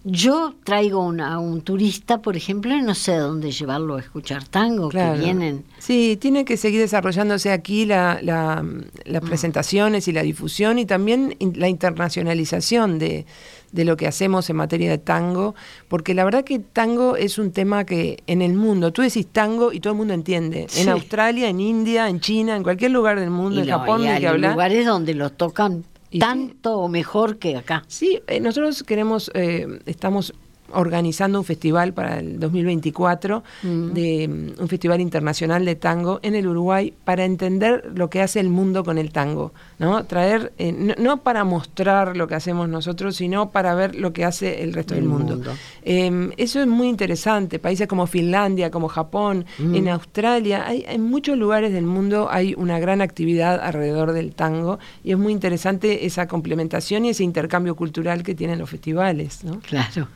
yo 0.06 0.54
traigo 0.66 1.02
a 1.22 1.40
un 1.40 1.62
turista, 1.62 2.22
por 2.22 2.36
ejemplo, 2.36 2.76
y 2.76 2.82
no 2.82 2.94
sé 2.94 3.16
dónde 3.16 3.52
llevarlo 3.52 3.96
a 3.96 4.00
escuchar 4.02 4.46
tango, 4.46 4.90
que 4.90 5.14
vienen. 5.18 5.64
Sí, 5.80 6.18
tiene 6.20 6.44
que 6.44 6.58
seguir 6.58 6.82
desarrollándose 6.82 7.52
aquí 7.52 7.86
la, 7.86 8.20
las 8.22 8.64
mm. 8.64 9.26
presentaciones 9.26 10.08
y 10.10 10.12
la 10.12 10.22
difusión 10.22 10.78
y 10.78 10.86
también 10.86 11.38
la 11.56 11.70
internacionalización 11.70 13.00
de, 13.00 13.26
de 13.72 13.86
lo 13.86 13.96
que 13.96 14.06
hacemos 14.06 14.50
en 14.50 14.58
materia 14.58 14.90
de 14.90 14.98
tango, 14.98 15.56
porque 15.88 16.14
la 16.14 16.26
verdad 16.26 16.44
que 16.44 16.60
tango 16.60 17.16
es 17.16 17.38
un 17.38 17.52
tema 17.52 17.86
que 17.86 18.24
en 18.28 18.42
el 18.42 18.54
mundo, 18.54 18.92
tú 18.92 19.04
decís 19.04 19.28
tango 19.28 19.72
y 19.72 19.80
todo 19.80 19.94
el 19.94 19.98
mundo 19.98 20.14
entiende. 20.14 20.68
En 20.76 20.90
Australia, 20.90 21.48
en 21.48 21.62
India, 21.62 22.10
en 22.10 22.20
China, 22.20 22.58
en 22.58 22.64
cualquier 22.64 22.92
lugar 22.92 23.20
del 23.20 23.30
mundo, 23.30 23.62
en 23.62 23.70
Japón, 23.70 24.04
y 24.04 24.08
hay 24.08 24.38
lugares 24.38 24.86
donde 24.86 25.14
lo 25.14 25.30
tocan 25.32 25.86
tanto 26.20 26.80
o 26.80 26.88
mejor 26.88 27.38
que 27.38 27.56
acá. 27.56 27.84
Sí, 27.88 28.22
eh, 28.28 28.40
nosotros 28.40 28.84
queremos, 28.84 29.32
eh, 29.34 29.80
estamos 29.86 30.34
organizando 30.74 31.40
un 31.40 31.46
festival 31.46 31.94
para 31.94 32.20
el 32.20 32.40
2024, 32.40 33.44
mm. 33.64 33.94
de, 33.94 34.28
mm, 34.28 34.62
un 34.62 34.68
festival 34.68 35.02
internacional 35.02 35.66
de 35.66 35.76
tango 35.76 36.20
en 36.24 36.36
el 36.36 36.48
Uruguay 36.48 36.94
para 37.04 37.26
entender 37.26 37.92
lo 37.96 38.10
que 38.10 38.22
hace 38.22 38.40
el 38.40 38.50
mundo 38.50 38.84
con 38.84 38.98
el 38.98 39.12
tango, 39.12 39.54
¿no? 39.84 40.06
Traer, 40.06 40.54
eh, 40.58 40.72
no, 40.72 41.18
para 41.18 41.44
mostrar 41.44 42.16
lo 42.16 42.28
que 42.28 42.36
hacemos 42.36 42.70
nosotros, 42.70 43.16
sino 43.16 43.52
para 43.52 43.76
ver 43.76 43.96
lo 43.96 44.14
que 44.14 44.26
hace 44.26 44.64
el 44.64 44.74
resto 44.74 44.96
del 44.96 45.06
mundo. 45.06 45.42
Em, 45.84 46.32
eso 46.38 46.62
es 46.62 46.68
muy 46.68 46.88
interesante, 46.88 47.60
países 47.60 47.88
como 47.88 48.08
Finlandia, 48.08 48.72
como 48.72 48.88
Japón, 48.88 49.46
mm. 49.60 49.76
en 49.76 49.90
Australia, 49.90 50.66
hay, 50.66 50.86
en 50.88 51.04
muchos 51.04 51.38
lugares 51.38 51.74
del 51.74 51.86
mundo 51.86 52.28
hay 52.32 52.54
una 52.58 52.80
gran 52.80 53.02
actividad 53.02 53.60
alrededor 53.62 54.14
del 54.14 54.34
tango 54.34 54.80
y 55.04 55.12
es 55.12 55.18
muy 55.18 55.34
interesante 55.34 56.06
esa 56.06 56.28
complementación 56.28 57.06
y 57.06 57.10
ese 57.10 57.24
intercambio 57.24 57.76
cultural 57.76 58.24
que 58.24 58.36
tienen 58.36 58.60
los 58.60 58.70
festivales, 58.70 59.44
¿no? 59.44 59.60
Claro. 59.60 60.08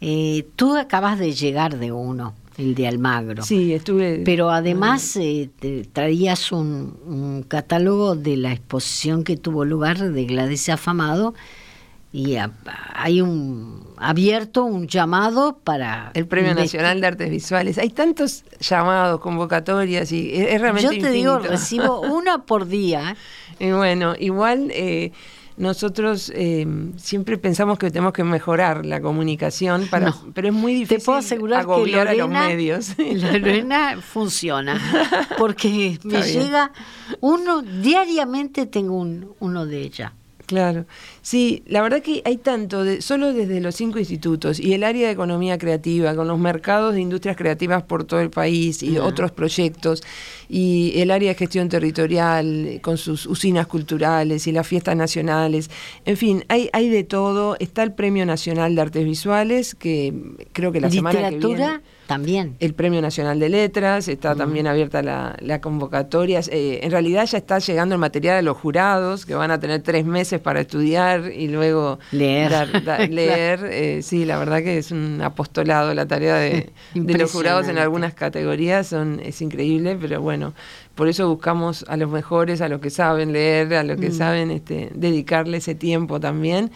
Eh, 0.00 0.48
tú 0.56 0.76
acabas 0.76 1.18
de 1.18 1.32
llegar 1.32 1.78
de 1.78 1.92
uno, 1.92 2.34
el 2.58 2.74
de 2.74 2.86
Almagro. 2.86 3.42
Sí, 3.42 3.72
estuve. 3.72 4.22
Pero 4.24 4.50
además 4.50 5.16
eh, 5.16 5.50
traías 5.92 6.52
un, 6.52 7.44
catálogo 7.48 8.14
de 8.14 8.36
la 8.36 8.52
exposición 8.52 9.24
que 9.24 9.36
tuvo 9.36 9.64
lugar 9.64 9.98
de 9.98 10.24
Gladys 10.24 10.68
Afamado 10.68 11.34
y 12.12 12.36
hay 12.94 13.22
un 13.22 13.86
abierto 13.96 14.64
un 14.64 14.86
llamado 14.86 15.58
para 15.64 16.10
el 16.12 16.26
Premio 16.26 16.54
Nacional 16.54 17.00
de 17.00 17.06
Artes 17.06 17.30
Visuales. 17.30 17.78
Hay 17.78 17.88
tantos 17.88 18.44
llamados, 18.60 19.20
convocatorias 19.20 20.12
y 20.12 20.30
es, 20.34 20.60
realmente 20.60 20.96
Yo 20.96 21.02
te 21.02 21.10
digo, 21.10 21.38
recibo 21.38 22.00
una 22.12 22.42
por 22.44 22.66
día. 22.66 23.16
Y 23.58 23.70
bueno, 23.70 24.14
igual 24.18 24.70
eh, 24.72 25.12
nosotros 25.62 26.32
eh, 26.34 26.66
siempre 26.96 27.38
pensamos 27.38 27.78
que 27.78 27.88
tenemos 27.88 28.12
que 28.12 28.24
mejorar 28.24 28.84
la 28.84 29.00
comunicación, 29.00 29.86
para, 29.88 30.12
pero 30.34 30.48
es 30.48 30.54
muy 30.54 30.74
difícil 30.74 30.98
Te 30.98 31.04
puedo 31.04 31.18
asegurar 31.18 31.64
que 31.64 31.92
Lorena, 31.92 32.10
a 32.10 32.14
los 32.14 32.28
medios. 32.28 32.98
Lorena 32.98 34.00
funciona, 34.00 34.80
porque 35.38 36.00
me 36.02 36.20
llega 36.22 36.72
uno, 37.20 37.62
diariamente 37.62 38.66
tengo 38.66 38.96
un, 38.98 39.34
uno 39.38 39.64
de 39.64 39.82
ella. 39.82 40.14
Claro, 40.52 40.84
sí, 41.22 41.62
la 41.66 41.80
verdad 41.80 42.02
que 42.02 42.20
hay 42.26 42.36
tanto, 42.36 42.84
de, 42.84 43.00
solo 43.00 43.32
desde 43.32 43.58
los 43.62 43.74
cinco 43.74 43.98
institutos 43.98 44.60
y 44.60 44.74
el 44.74 44.84
área 44.84 45.06
de 45.06 45.14
economía 45.14 45.56
creativa, 45.56 46.14
con 46.14 46.28
los 46.28 46.38
mercados 46.38 46.92
de 46.92 47.00
industrias 47.00 47.38
creativas 47.38 47.84
por 47.84 48.04
todo 48.04 48.20
el 48.20 48.28
país 48.28 48.82
y 48.82 48.98
otros 48.98 49.32
proyectos, 49.32 50.02
y 50.50 50.92
el 50.96 51.10
área 51.10 51.30
de 51.30 51.38
gestión 51.38 51.70
territorial 51.70 52.80
con 52.82 52.98
sus 52.98 53.24
usinas 53.24 53.66
culturales 53.66 54.46
y 54.46 54.52
las 54.52 54.66
fiestas 54.66 54.94
nacionales, 54.94 55.70
en 56.04 56.18
fin, 56.18 56.44
hay, 56.48 56.68
hay 56.74 56.90
de 56.90 57.02
todo. 57.02 57.56
Está 57.58 57.82
el 57.82 57.94
Premio 57.94 58.26
Nacional 58.26 58.74
de 58.74 58.82
Artes 58.82 59.06
Visuales, 59.06 59.74
que 59.74 60.12
creo 60.52 60.70
que 60.70 60.82
la 60.82 60.90
semana 60.90 61.30
que 61.30 61.38
viene... 61.38 61.80
También. 62.12 62.56
El 62.60 62.74
Premio 62.74 63.00
Nacional 63.00 63.40
de 63.40 63.48
Letras, 63.48 64.06
está 64.08 64.34
también 64.34 64.66
abierta 64.66 65.02
la, 65.02 65.60
convocatoria. 65.62 66.40
Eh, 66.50 66.80
en 66.82 66.90
realidad 66.90 67.24
ya 67.24 67.38
está 67.38 67.58
llegando 67.58 67.94
el 67.94 68.00
material 68.00 68.36
de 68.36 68.42
los 68.42 68.58
jurados, 68.58 69.24
que 69.24 69.34
van 69.34 69.50
a 69.50 69.58
tener 69.58 69.82
tres 69.82 70.04
meses 70.04 70.38
para 70.40 70.60
estudiar 70.60 71.32
y 71.34 71.48
luego 71.48 71.98
leer. 72.10 72.52
leer. 73.10 73.60
Eh, 73.70 74.00
sí, 74.02 74.26
la 74.26 74.38
verdad 74.38 74.58
que 74.58 74.76
es 74.76 74.90
un 74.90 75.22
apostolado 75.22 75.94
la 75.94 76.06
tarea 76.06 76.36
de, 76.36 76.70
los 76.94 77.32
jurados 77.32 77.68
en 77.68 77.78
algunas 77.78 78.14
categorías, 78.14 78.88
son, 78.88 79.20
es 79.24 79.40
increíble, 79.40 79.96
pero 80.00 80.20
bueno, 80.20 80.52
por 80.94 81.08
eso 81.08 81.28
buscamos 81.28 81.84
a 81.88 81.96
los 81.96 82.10
mejores, 82.10 82.60
a 82.60 82.68
los 82.68 82.80
que 82.80 82.90
saben 82.90 83.32
leer, 83.32 83.72
a 83.74 83.82
los 83.82 83.98
que 83.98 84.10
mm. 84.10 84.12
saben 84.12 84.50
este, 84.50 84.90
dedicarle 84.94 85.58
ese 85.58 85.74
tiempo 85.74 86.20
también. 86.20 86.70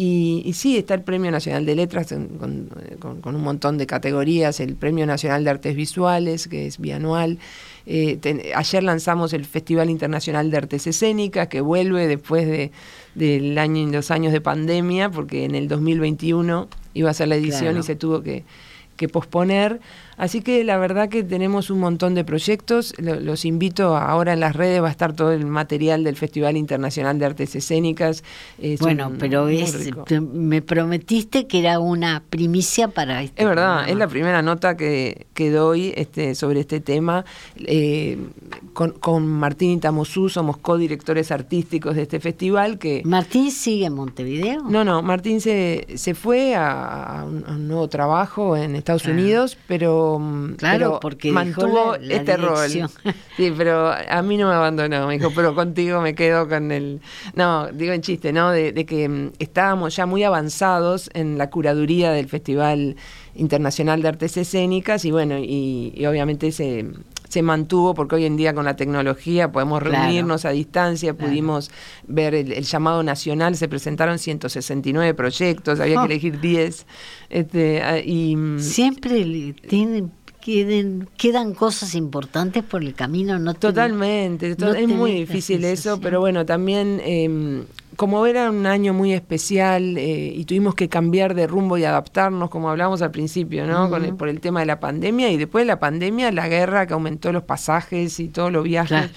Y, 0.00 0.52
sí, 0.54 0.76
está 0.76 0.94
el 0.94 1.02
Premio 1.02 1.32
Nacional 1.32 1.66
de 1.66 1.74
Letras 1.74 2.14
con, 2.38 2.70
un 3.24 3.42
montón 3.42 3.78
de 3.78 3.86
categorías, 3.88 4.60
el 4.60 4.76
Premio 4.76 5.06
Nacional 5.06 5.42
de 5.42 5.50
Artes 5.50 5.74
Visuales, 5.74 6.46
que 6.46 6.68
es 6.68 6.78
bianual. 6.78 7.40
Eh, 7.84 8.20
ayer 8.54 8.84
lanzamos 8.84 9.32
el 9.32 9.44
Festival 9.44 9.90
Internacional 9.90 10.52
de 10.52 10.56
Artes 10.56 10.86
Escénicas, 10.86 11.48
que 11.48 11.60
vuelve 11.60 12.06
después 12.06 12.46
de, 12.46 12.70
del 13.16 13.58
año, 13.58 13.90
dos 13.90 14.12
años 14.12 14.32
de 14.32 14.40
pandemia, 14.40 15.10
porque 15.10 15.44
en 15.44 15.56
el 15.56 15.66
2021 15.66 16.68
iba 16.94 17.10
a 17.10 17.14
ser 17.14 17.26
la 17.26 17.34
edición 17.34 17.76
y 17.76 17.82
se 17.82 17.96
tuvo 17.96 18.22
que, 18.22 18.44
que 18.98 19.08
posponer. 19.08 19.80
Así 20.18 20.42
que 20.42 20.64
la 20.64 20.76
verdad 20.78 21.08
que 21.08 21.22
tenemos 21.22 21.70
un 21.70 21.78
montón 21.78 22.14
de 22.14 22.24
proyectos. 22.24 22.92
Los 22.98 23.44
invito, 23.44 23.96
ahora 23.96 24.32
en 24.32 24.40
las 24.40 24.56
redes 24.56 24.82
va 24.82 24.88
a 24.88 24.90
estar 24.90 25.14
todo 25.14 25.32
el 25.32 25.46
material 25.46 26.02
del 26.02 26.16
Festival 26.16 26.56
Internacional 26.56 27.18
de 27.20 27.24
Artes 27.24 27.54
Escénicas. 27.54 28.24
bueno, 28.80 29.12
pero 29.18 29.48
es, 29.48 29.90
me 30.10 30.60
prometiste 30.60 31.46
que 31.46 31.60
era 31.60 31.78
una 31.78 32.24
primicia 32.28 32.88
para 32.88 33.22
este 33.22 33.42
Es 33.42 33.48
verdad, 33.48 33.88
es 33.88 33.96
la 33.96 34.08
primera 34.08 34.42
nota 34.42 34.76
que, 34.76 35.28
que 35.34 35.50
doy 35.50 35.92
este, 35.96 36.34
sobre 36.34 36.60
este 36.60 36.80
tema. 36.80 37.24
Eh, 37.56 38.18
con, 38.72 38.92
con, 38.92 39.24
Martín 39.28 39.70
Itamosú 39.70 40.28
somos 40.28 40.56
codirectores 40.56 41.30
artísticos 41.30 41.94
de 41.94 42.02
este 42.02 42.18
festival. 42.18 42.78
que 42.80 43.02
¿Martín 43.04 43.52
sigue 43.52 43.86
en 43.86 43.94
Montevideo? 43.94 44.62
No, 44.62 44.82
no, 44.82 45.00
Martín 45.00 45.40
se, 45.40 45.86
se 45.94 46.14
fue 46.14 46.56
a, 46.56 47.24
un, 47.24 47.68
nuevo 47.68 47.88
trabajo 47.88 48.56
en 48.56 48.74
Estados 48.74 48.87
ah. 48.88 49.10
Unidos, 49.10 49.56
pero 49.66 49.98
Mm, 50.18 50.54
claro, 50.54 50.98
porque 51.00 51.32
mantuvo 51.32 51.94
este 51.96 52.36
rol. 52.36 52.68
Sí, 53.36 53.52
pero 53.56 53.92
a 53.92 54.22
mí 54.22 54.36
no 54.36 54.48
me 54.48 54.54
abandonó, 54.54 55.06
me 55.06 55.18
dijo, 55.18 55.30
pero 55.34 55.54
contigo 55.54 56.00
me 56.00 56.14
quedo 56.14 56.48
con 56.48 56.72
el... 56.72 57.00
No, 57.34 57.68
digo 57.68 57.92
en 57.92 58.00
chiste, 58.00 58.32
¿no? 58.32 58.50
De, 58.50 58.72
que 58.84 59.08
mm, 59.08 59.32
estábamos 59.38 59.94
ya 59.94 60.06
muy 60.06 60.24
avanzados 60.24 61.10
en 61.14 61.38
la 61.38 61.50
curaduría 61.50 62.10
del 62.12 62.28
Festival 62.28 62.96
Internacional 63.34 64.02
de 64.02 64.08
Artes 64.08 64.36
Escénicas 64.36 65.04
y 65.04 65.10
bueno, 65.10 65.38
y, 65.38 66.04
obviamente 66.06 66.50
se, 66.50 66.86
se 67.28 67.42
mantuvo 67.42 67.94
porque 67.94 68.16
hoy 68.16 68.24
en 68.24 68.36
día 68.36 68.54
con 68.54 68.64
la 68.64 68.76
tecnología 68.76 69.52
podemos 69.52 69.82
reunirnos 69.82 70.44
a 70.44 70.50
distancia, 70.50 71.14
pudimos 71.14 71.70
ver 72.06 72.34
el, 72.34 72.62
llamado 72.64 73.02
nacional, 73.02 73.56
se 73.56 73.68
presentaron 73.68 74.18
169 74.18 75.14
proyectos, 75.14 75.80
había 75.80 76.00
que 76.00 76.06
elegir 76.06 76.40
10. 76.40 76.86
Este, 77.30 77.82
ah, 77.82 77.98
y, 77.98 78.36
mm, 78.36 78.58
Siempre 78.60 79.54
tienen 79.68 80.12
queden, 80.40 81.08
quedan 81.16 81.52
cosas 81.52 81.94
importantes 81.94 82.62
por 82.64 82.82
el 82.82 82.94
camino. 82.94 83.38
No 83.38 83.54
Totalmente, 83.54 84.52
es 84.52 84.88
muy 84.88 85.12
difícil 85.12 85.64
eso, 85.64 86.00
pero 86.00 86.20
bueno, 86.20 86.46
también 86.46 87.00
eh, 87.04 87.64
como 87.98 88.24
era 88.26 88.48
un 88.48 88.64
año 88.64 88.94
muy 88.94 89.12
especial 89.12 89.98
eh, 89.98 90.32
y 90.32 90.44
tuvimos 90.44 90.76
que 90.76 90.88
cambiar 90.88 91.34
de 91.34 91.48
rumbo 91.48 91.78
y 91.78 91.84
adaptarnos, 91.84 92.48
como 92.48 92.70
hablamos 92.70 93.02
al 93.02 93.10
principio, 93.10 93.66
¿no? 93.66 93.90
Con 93.90 94.16
por 94.16 94.28
el 94.28 94.40
tema 94.40 94.60
de 94.60 94.66
la 94.66 94.78
pandemia 94.78 95.32
y 95.32 95.36
después 95.36 95.62
de 95.62 95.66
la 95.66 95.80
pandemia, 95.80 96.30
la 96.30 96.46
guerra 96.46 96.86
que 96.86 96.94
aumentó 96.94 97.32
los 97.32 97.42
pasajes 97.42 98.20
y 98.20 98.28
todos 98.28 98.52
los 98.52 98.62
viajes. 98.62 99.10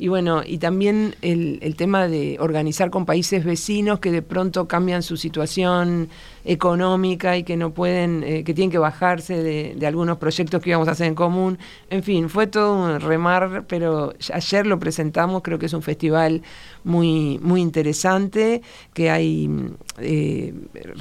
Y 0.00 0.06
bueno, 0.06 0.42
y 0.46 0.58
también 0.58 1.16
el, 1.22 1.58
el, 1.60 1.74
tema 1.74 2.06
de 2.06 2.36
organizar 2.38 2.88
con 2.88 3.04
países 3.04 3.44
vecinos 3.44 3.98
que 3.98 4.12
de 4.12 4.22
pronto 4.22 4.68
cambian 4.68 5.02
su 5.02 5.16
situación 5.16 6.08
económica 6.44 7.36
y 7.36 7.42
que 7.42 7.56
no 7.56 7.74
pueden, 7.74 8.22
eh, 8.22 8.44
que 8.44 8.54
tienen 8.54 8.70
que 8.70 8.78
bajarse 8.78 9.42
de, 9.42 9.74
de, 9.76 9.86
algunos 9.88 10.18
proyectos 10.18 10.62
que 10.62 10.70
íbamos 10.70 10.86
a 10.86 10.92
hacer 10.92 11.08
en 11.08 11.16
común. 11.16 11.58
En 11.90 12.04
fin, 12.04 12.28
fue 12.28 12.46
todo 12.46 12.74
un 12.74 13.00
remar, 13.00 13.64
pero 13.66 14.14
ayer 14.32 14.68
lo 14.68 14.78
presentamos, 14.78 15.42
creo 15.42 15.58
que 15.58 15.66
es 15.66 15.72
un 15.72 15.82
festival 15.82 16.42
muy, 16.84 17.40
muy 17.42 17.60
interesante, 17.60 18.62
que 18.94 19.10
hay 19.10 19.50
eh, 19.98 20.54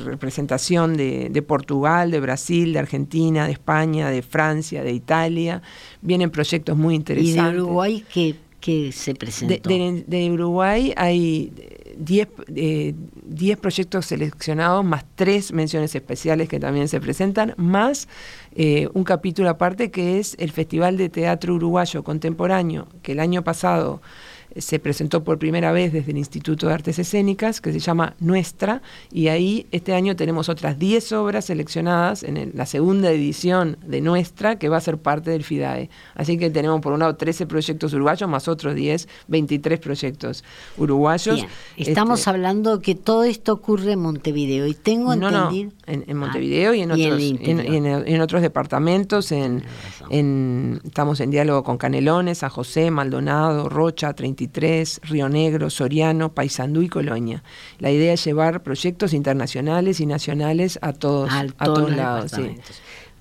representación 0.05 0.97
de, 0.97 1.29
de, 1.29 1.41
Portugal, 1.43 2.09
de 2.09 2.19
Brasil, 2.19 2.73
de 2.73 2.79
Argentina, 2.79 3.45
de 3.45 3.53
España, 3.53 4.09
de 4.09 4.23
Francia, 4.23 4.83
de 4.83 4.91
Italia. 4.91 5.61
Vienen 6.01 6.31
proyectos 6.31 6.75
muy 6.75 6.95
interesantes. 6.95 7.53
¿Y 7.53 7.55
de 7.55 7.61
Uruguay 7.61 8.03
qué, 8.11 8.35
qué 8.67 8.91
se 8.91 9.15
presentó? 9.15 9.69
De, 9.69 10.29
Uruguay 10.29 10.93
hay 10.97 11.53
10 11.97 12.27
eh, 12.53 13.55
proyectos 13.61 14.07
seleccionados, 14.07 14.83
más 14.83 15.05
tres 15.15 15.53
menciones 15.53 15.95
especiales 15.95 16.49
que 16.49 16.59
también 16.59 16.89
se 16.89 16.99
presentan, 16.99 17.53
más 17.55 18.09
eh, 18.55 18.89
un 18.93 19.05
capítulo 19.05 19.49
aparte 19.49 19.89
que 19.89 20.19
es 20.19 20.35
el 20.37 20.51
Festival 20.51 20.97
de 20.97 21.07
Teatro 21.07 21.55
Uruguayo 21.55 22.03
Contemporáneo, 22.03 22.89
que 23.03 23.13
el 23.13 23.21
año 23.21 23.41
pasado 23.41 24.01
se 24.59 24.79
presentó 24.79 25.23
por 25.23 25.37
primera 25.39 25.71
vez 25.71 25.93
desde 25.93 26.11
el 26.11 26.17
Instituto 26.17 26.67
de 26.67 26.73
Artes 26.73 26.99
Escénicas, 26.99 27.61
que 27.61 27.71
se 27.71 27.79
llama 27.79 28.15
Nuestra, 28.19 28.81
y 29.11 29.27
ahí 29.27 29.67
este 29.71 29.93
año 29.93 30.15
tenemos 30.15 30.49
otras 30.49 30.79
10 30.79 31.11
obras 31.13 31.45
seleccionadas 31.45 32.23
en 32.23 32.51
la 32.53 32.65
segunda 32.65 33.11
edición 33.11 33.77
de 33.85 34.01
Nuestra, 34.01 34.57
que 34.57 34.69
va 34.69 34.77
a 34.77 34.81
ser 34.81 34.97
parte 34.97 35.31
del 35.31 35.43
FIDAE. 35.43 35.89
Así 36.15 36.37
que 36.37 36.49
tenemos 36.49 36.81
por 36.81 36.93
un 36.93 36.99
lado 36.99 37.15
13 37.15 37.45
proyectos 37.45 37.93
uruguayos, 37.93 38.29
más 38.29 38.47
otros 38.47 38.75
10, 38.75 39.07
23 39.27 39.79
proyectos 39.79 40.43
uruguayos. 40.77 41.45
Estamos 41.75 42.19
este, 42.19 42.29
hablando 42.29 42.81
que 42.81 42.95
todo 42.95 43.23
esto 43.23 43.53
ocurre 43.53 43.93
en 43.93 43.99
Montevideo, 43.99 44.67
y 44.67 44.73
tengo 44.73 45.13
entendido... 45.13 45.71
en, 45.85 46.17
Montevideo 46.17 46.73
y, 46.73 46.81
en 46.81 46.91
otros, 46.91 47.21
en, 47.21 48.21
otros 48.21 48.41
departamentos, 48.41 49.31
en, 49.31 49.63
estamos 50.83 51.19
en 51.19 51.31
diálogo 51.31 51.63
con 51.63 51.77
Canelones, 51.77 52.39
San 52.39 52.49
José, 52.49 52.91
Maldonado, 52.91 53.69
Rocha, 53.69 54.13
33 54.13 54.46
Río 55.03 55.29
Negro, 55.29 55.69
Soriano, 55.69 56.33
Paysandú 56.33 56.81
y 56.81 56.89
Colonia. 56.89 57.43
La 57.79 57.91
idea 57.91 58.13
es 58.13 58.23
llevar 58.25 58.63
proyectos 58.63 59.13
internacionales 59.13 59.99
y 59.99 60.05
nacionales 60.05 60.79
a 60.81 60.93
todos, 60.93 61.31
a 61.31 61.65
todos 61.65 61.95
lados. 61.95 62.33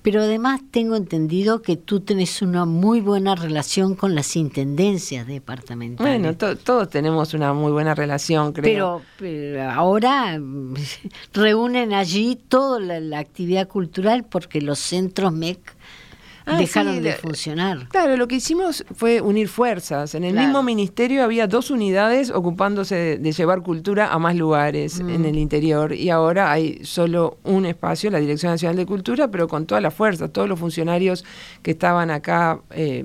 Pero 0.07 0.21
además 0.21 0.61
tengo 0.71 0.95
entendido 0.95 1.61
que 1.61 1.75
tú 1.75 1.99
tenés 1.99 2.41
una 2.41 2.63
muy 2.63 3.01
buena 3.01 3.35
relación 3.35 3.93
con 3.93 4.15
las 4.15 4.37
intendencias 4.37 5.27
departamentales. 5.27 6.21
Bueno, 6.21 6.37
todos 6.37 6.89
tenemos 6.89 7.33
una 7.33 7.51
muy 7.51 7.73
buena 7.73 7.93
relación, 7.93 8.53
creo. 8.53 9.01
Pero, 9.19 9.69
ahora 9.69 10.39
mm, 10.39 10.75
reúnen 11.33 11.93
allí 11.93 12.37
toda 12.37 12.79
la, 12.79 13.19
actividad 13.19 13.67
cultural 13.67 14.23
porque 14.23 14.61
los 14.61 14.79
centros 14.79 15.33
MEC 15.33 15.75
Ah, 16.47 16.57
dejaron 16.57 17.01
de 17.01 17.11
funcionar. 17.13 17.89
Claro, 17.89 18.15
lo 18.15 18.27
que 18.29 18.35
hicimos 18.35 18.85
fue 18.95 19.19
unir 19.19 19.49
fuerzas. 19.49 20.15
En 20.15 20.23
el 20.23 20.33
mismo 20.33 20.63
ministerio 20.63 21.23
había 21.23 21.45
dos 21.45 21.71
unidades 21.71 22.31
ocupándose 22.31 23.17
de, 23.17 23.31
llevar 23.33 23.61
cultura 23.61 24.13
a 24.13 24.17
más 24.17 24.35
lugares 24.35 25.01
en 25.01 25.21
mm. 25.21 25.25
el 25.25 25.37
interior 25.37 25.93
y 25.93 26.09
ahora 26.09 26.49
hay 26.49 26.79
solo 26.83 27.37
un 27.43 27.65
espacio, 27.65 28.09
la 28.09 28.19
Dirección 28.19 28.53
Nacional 28.53 28.77
de 28.77 28.85
Cultura, 28.85 29.27
pero 29.27 29.49
con 29.49 29.65
toda 29.65 29.81
la 29.81 29.91
fuerza. 29.91 30.29
Todos 30.29 30.47
los 30.47 30.57
funcionarios 30.57 31.25
que 31.61 31.71
estaban 31.71 32.09
acá 32.09 32.61
eh, 32.71 33.03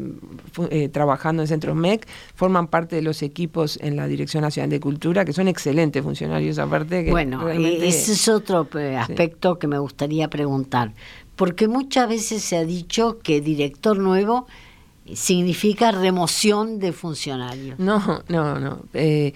eh, 0.71 0.89
trabajando 0.89 1.43
en 1.43 1.49
Centros 1.49 1.75
MEC 1.75 2.07
forman 2.37 2.69
parte 2.69 2.95
de 2.95 3.03
los 3.03 3.23
equipos 3.23 3.77
en 3.83 3.97
la 3.97 4.07
Dirección 4.07 4.43
Nacional 4.43 4.71
de 4.71 4.79
Cultura, 4.79 5.25
que 5.25 5.33
son 5.33 5.49
excelentes 5.49 6.03
funcionarios 6.03 6.61
aparte. 6.61 7.05
Que 7.05 7.11
bueno, 7.11 7.49
eh, 7.51 7.89
ese 7.89 8.13
es 8.13 8.29
otro 8.29 8.69
aspecto 8.99 9.59
que 9.59 9.67
me 9.67 9.79
gustaría 9.79 10.29
preguntar 10.29 10.93
porque 11.37 11.69
muchas 11.69 12.09
veces 12.09 12.43
se 12.43 12.57
ha 12.57 12.65
dicho 12.65 13.19
que 13.23 13.41
director 13.41 13.99
nuevo 13.99 14.47
significa 15.15 15.91
remoción 15.91 16.79
de 16.79 16.93
funcionarios. 16.93 17.79
No, 17.79 18.23
no, 18.29 18.59
no. 18.61 18.83
Eh, 18.95 19.33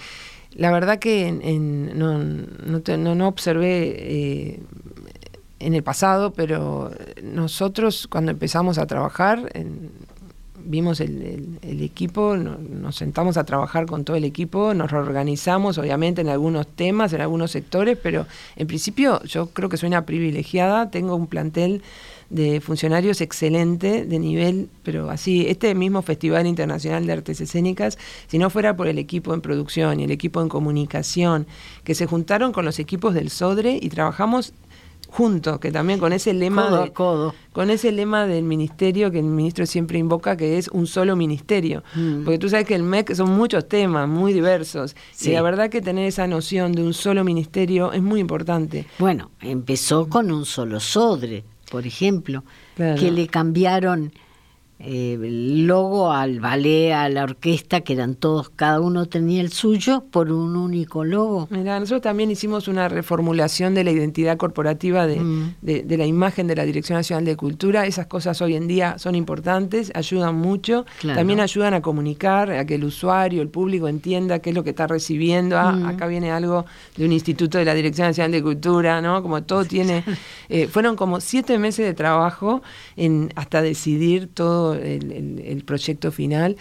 la 0.52 0.70
verdad 0.70 0.98
que 0.98 1.32
no, 1.32 2.18
no, 2.18 3.14
no, 3.14 3.28
observé 3.28 3.94
eh, 3.98 4.60
en 5.58 5.74
el 5.74 5.82
pasado, 5.82 6.32
pero 6.32 6.90
nosotros 7.22 8.06
cuando 8.08 8.30
empezamos 8.30 8.78
a 8.78 8.86
trabajar, 8.86 9.50
en, 9.54 9.90
vimos 10.66 11.00
el, 11.00 11.58
equipo, 11.62 12.36
nos 12.36 12.96
sentamos 12.96 13.36
a 13.36 13.44
trabajar 13.44 13.86
con 13.86 14.04
todo 14.04 14.16
el 14.16 14.24
equipo, 14.24 14.74
nos 14.74 14.90
reorganizamos 14.90 15.78
obviamente 15.78 16.20
en 16.20 16.28
algunos 16.28 16.66
temas, 16.66 17.12
en 17.12 17.20
algunos 17.20 17.50
sectores, 17.50 17.98
pero 18.02 18.26
en 18.56 18.66
principio 18.66 19.22
yo 19.24 19.48
creo 19.48 19.68
que 19.68 19.76
soy 19.76 19.88
una 19.88 20.04
privilegiada, 20.04 20.90
tengo 20.90 21.14
un 21.14 21.26
plantel 21.26 21.82
de 22.30 22.60
funcionarios 22.60 23.20
excelente, 23.20 24.04
de 24.04 24.18
nivel, 24.18 24.68
pero 24.82 25.10
así, 25.10 25.46
este 25.48 25.74
mismo 25.74 26.02
Festival 26.02 26.46
Internacional 26.46 27.06
de 27.06 27.12
Artes 27.12 27.40
Escénicas, 27.40 27.98
si 28.26 28.38
no 28.38 28.50
fuera 28.50 28.76
por 28.76 28.88
el 28.88 28.98
equipo 28.98 29.32
en 29.32 29.40
producción 29.40 30.00
y 30.00 30.04
el 30.04 30.10
equipo 30.10 30.42
en 30.42 30.48
comunicación, 30.48 31.46
que 31.84 31.94
se 31.94 32.06
juntaron 32.06 32.52
con 32.52 32.64
los 32.64 32.78
equipos 32.78 33.14
del 33.14 33.30
SODRE 33.30 33.78
y 33.80 33.88
trabajamos 33.90 34.52
juntos, 35.08 35.58
que 35.58 35.72
también 35.72 35.98
con 35.98 36.12
ese 36.12 36.32
lema 36.34 36.90
con 37.52 37.70
ese 37.70 37.90
lema 37.90 38.26
del 38.26 38.44
ministerio 38.44 39.10
que 39.10 39.18
el 39.18 39.24
ministro 39.24 39.64
siempre 39.64 39.98
invoca 39.98 40.36
que 40.36 40.58
es 40.58 40.68
un 40.68 40.86
solo 40.86 41.16
ministerio, 41.16 41.82
mm. 41.94 42.24
porque 42.24 42.38
tú 42.38 42.48
sabes 42.48 42.66
que 42.66 42.74
el 42.74 42.82
MEC 42.82 43.14
son 43.14 43.30
muchos 43.30 43.66
temas 43.68 44.08
muy 44.08 44.32
diversos. 44.32 44.94
Y 45.22 45.30
la 45.30 45.42
verdad 45.42 45.70
que 45.70 45.80
tener 45.80 46.06
esa 46.06 46.26
noción 46.26 46.72
de 46.72 46.82
un 46.82 46.92
solo 46.92 47.24
ministerio 47.24 47.92
es 47.92 48.02
muy 48.02 48.20
importante. 48.20 48.86
Bueno, 48.98 49.30
empezó 49.40 50.08
con 50.08 50.30
un 50.30 50.44
solo 50.44 50.80
sodre, 50.80 51.44
por 51.70 51.86
ejemplo, 51.86 52.44
que 52.76 53.10
le 53.10 53.26
cambiaron 53.26 54.12
eh, 54.78 55.16
logo 55.18 56.12
al 56.12 56.38
ballet, 56.38 56.92
a 56.92 57.08
la 57.08 57.24
orquesta, 57.24 57.80
que 57.80 57.94
eran 57.94 58.14
todos, 58.14 58.50
cada 58.50 58.80
uno 58.80 59.06
tenía 59.06 59.40
el 59.40 59.50
suyo, 59.50 60.04
por 60.10 60.30
un 60.30 60.54
único 60.54 61.02
logo. 61.02 61.48
Mira, 61.50 61.80
nosotros 61.80 62.02
también 62.02 62.30
hicimos 62.30 62.68
una 62.68 62.88
reformulación 62.88 63.74
de 63.74 63.84
la 63.84 63.90
identidad 63.90 64.36
corporativa 64.36 65.06
de, 65.06 65.20
mm. 65.20 65.54
de, 65.62 65.96
la 65.96 66.04
imagen 66.04 66.46
de 66.46 66.56
la 66.56 66.64
Dirección 66.64 66.98
Nacional 66.98 67.24
de 67.24 67.36
Cultura. 67.36 67.86
Esas 67.86 68.06
cosas 68.06 68.42
hoy 68.42 68.54
en 68.54 68.68
día 68.68 68.98
son 68.98 69.14
importantes, 69.14 69.90
ayudan 69.94 70.34
mucho, 70.34 70.84
también 71.00 71.40
ayudan 71.40 71.72
a 71.72 71.80
comunicar, 71.80 72.50
a 72.50 72.66
que 72.66 72.74
el 72.74 72.84
usuario, 72.84 73.40
el 73.40 73.48
público 73.48 73.88
entienda 73.88 74.40
qué 74.40 74.50
es 74.50 74.56
lo 74.56 74.62
que 74.62 74.70
está 74.70 74.86
recibiendo. 74.86 75.56
Ah, 75.58 75.72
mm. 75.72 75.86
acá 75.86 76.06
viene 76.06 76.30
algo 76.30 76.66
de 76.96 77.06
un 77.06 77.12
instituto 77.12 77.56
de 77.56 77.64
la 77.64 77.72
Dirección 77.72 78.08
Nacional 78.08 78.32
de 78.32 78.42
Cultura, 78.42 79.00
¿no? 79.00 79.22
Como 79.22 79.42
todo 79.42 79.64
tiene... 79.64 80.04
Eh, 80.48 80.68
fueron 80.68 80.94
como 80.94 81.20
siete 81.20 81.58
meses 81.58 81.84
de 81.84 81.92
trabajo 81.92 82.62
en 82.94 83.32
hasta 83.34 83.62
decidir 83.62 84.28
todo 84.32 84.65
el, 84.74 85.62
proyecto 85.64 86.12
final. 86.12 86.56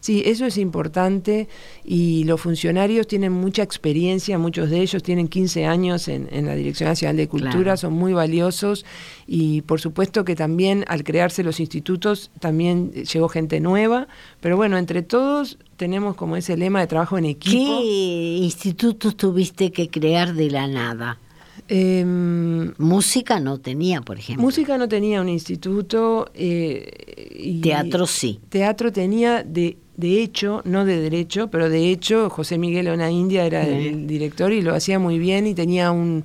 Sí, 0.00 0.22
eso 0.24 0.46
es 0.46 0.56
importante 0.56 1.46
y 1.84 2.24
los 2.24 2.40
funcionarios 2.40 3.06
tienen 3.06 3.32
mucha 3.32 3.62
experiencia, 3.62 4.38
muchos 4.38 4.70
de 4.70 4.80
ellos 4.80 5.02
tienen 5.02 5.28
15 5.28 5.66
años 5.66 6.08
en, 6.08 6.28
la 6.46 6.54
Dirección 6.54 6.88
Nacional 6.88 7.18
de 7.18 7.28
Cultura, 7.28 7.76
son 7.76 7.92
muy 7.92 8.14
valiosos 8.14 8.86
y 9.26 9.60
por 9.62 9.78
supuesto 9.78 10.24
que 10.24 10.34
también 10.34 10.86
al 10.88 11.04
crearse 11.04 11.42
los 11.42 11.60
institutos 11.60 12.30
también 12.40 12.92
llegó 12.92 13.28
gente 13.28 13.60
nueva, 13.60 14.08
pero 14.40 14.56
bueno, 14.56 14.78
entre 14.78 15.02
todos 15.02 15.58
tenemos 15.76 16.16
como 16.16 16.36
ese 16.36 16.56
lema 16.56 16.80
de 16.80 16.86
trabajo 16.86 17.18
en 17.18 17.26
equipo. 17.26 17.80
¿Qué 17.80 18.38
institutos 18.40 19.16
tuviste 19.16 19.70
que 19.70 19.90
crear 19.90 20.32
de 20.32 20.50
la 20.50 20.66
nada? 20.66 21.18
Em, 21.72 22.72
música 22.78 23.38
no 23.38 23.58
tenía, 23.58 24.00
por 24.00 24.18
ejemplo. 24.18 24.42
Música 24.42 24.76
no 24.76 24.88
tenía 24.88 25.20
un 25.20 25.28
instituto. 25.28 26.28
Eh, 26.34 27.60
teatro 27.62 28.08
sí. 28.08 28.40
Teatro 28.48 28.90
tenía 28.90 29.44
de, 29.44 29.76
de 29.96 30.20
hecho, 30.20 30.62
no 30.64 30.84
de 30.84 31.00
derecho, 31.00 31.48
pero 31.48 31.68
de 31.68 31.90
hecho 31.90 32.28
José 32.28 32.58
Miguel 32.58 32.88
Ona 32.88 33.12
India 33.12 33.46
era 33.46 33.64
el 33.64 34.08
director 34.08 34.52
y 34.52 34.62
lo 34.62 34.74
hacía 34.74 34.98
muy 34.98 35.20
bien 35.20 35.46
y 35.46 35.54
tenía 35.54 35.92
un 35.92 36.24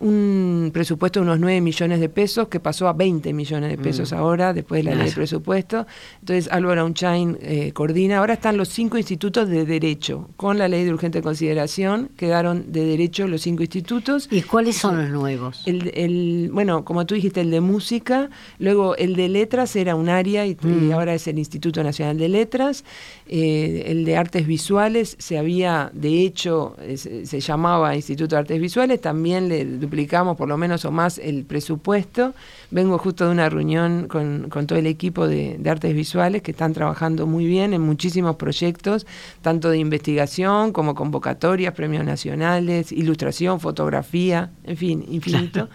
un 0.00 0.70
presupuesto 0.72 1.20
de 1.20 1.24
unos 1.24 1.38
9 1.38 1.60
millones 1.60 2.00
de 2.00 2.08
pesos 2.08 2.48
que 2.48 2.60
pasó 2.60 2.88
a 2.88 2.92
20 2.92 3.32
millones 3.32 3.70
de 3.70 3.78
pesos 3.78 4.12
mm. 4.12 4.16
ahora, 4.16 4.52
después 4.52 4.84
de 4.84 4.90
la 4.90 4.96
ley 4.96 5.08
de 5.08 5.14
presupuesto. 5.14 5.86
Entonces 6.20 6.50
Álvaro 6.50 6.84
Unchain 6.84 7.38
eh, 7.40 7.72
coordina. 7.72 8.18
Ahora 8.18 8.34
están 8.34 8.56
los 8.56 8.68
cinco 8.68 8.98
institutos 8.98 9.48
de 9.48 9.64
derecho. 9.64 10.28
Con 10.36 10.58
la 10.58 10.68
ley 10.68 10.84
de 10.84 10.92
urgente 10.92 11.22
consideración 11.22 12.10
quedaron 12.16 12.72
de 12.72 12.84
derecho 12.84 13.28
los 13.28 13.42
cinco 13.42 13.62
institutos. 13.62 14.28
¿Y 14.30 14.42
cuáles 14.42 14.76
son 14.76 14.96
los 14.96 15.10
nuevos? 15.10 15.62
El, 15.66 16.50
bueno, 16.52 16.84
como 16.84 17.06
tú 17.06 17.14
dijiste, 17.14 17.40
el 17.40 17.50
de 17.50 17.60
música, 17.60 18.30
luego 18.58 18.96
el 18.96 19.14
de 19.16 19.28
letras 19.28 19.76
era 19.76 19.94
un 19.94 20.08
área 20.08 20.46
y, 20.46 20.56
mm. 20.60 20.92
ahora 20.92 21.14
es 21.14 21.26
el 21.28 21.38
Instituto 21.38 21.82
Nacional 21.82 22.18
de 22.18 22.28
Letras. 22.28 22.84
Eh, 23.26 23.84
el 23.86 24.04
de 24.04 24.16
artes 24.16 24.46
visuales 24.46 25.16
se 25.18 25.38
había, 25.38 25.90
de 25.94 26.22
hecho, 26.22 26.76
se, 26.96 27.40
llamaba 27.40 27.94
Instituto 27.94 28.34
de 28.34 28.40
Artes 28.40 28.60
Visuales, 28.60 29.00
también 29.00 29.48
le 29.48 29.64
duplicamos 29.84 30.36
por 30.36 30.48
lo 30.48 30.56
menos 30.56 30.84
o 30.84 30.90
más 30.90 31.18
el 31.18 31.44
presupuesto. 31.44 32.34
Vengo 32.70 32.98
justo 32.98 33.26
de 33.26 33.32
una 33.32 33.48
reunión 33.48 34.08
con, 34.08 34.48
todo 34.66 34.78
el 34.78 34.86
equipo 34.86 35.28
de, 35.28 35.58
artes 35.66 35.94
visuales 35.94 36.42
que 36.42 36.50
están 36.50 36.72
trabajando 36.72 37.26
muy 37.26 37.46
bien 37.46 37.74
en 37.74 37.82
muchísimos 37.82 38.36
proyectos, 38.36 39.06
tanto 39.42 39.70
de 39.70 39.78
investigación 39.78 40.72
como 40.72 40.94
convocatorias, 40.94 41.74
premios 41.74 42.04
nacionales, 42.04 42.92
ilustración, 42.92 43.60
fotografía, 43.60 44.50
en 44.64 44.76
fin, 44.76 45.04
infinito. 45.08 45.68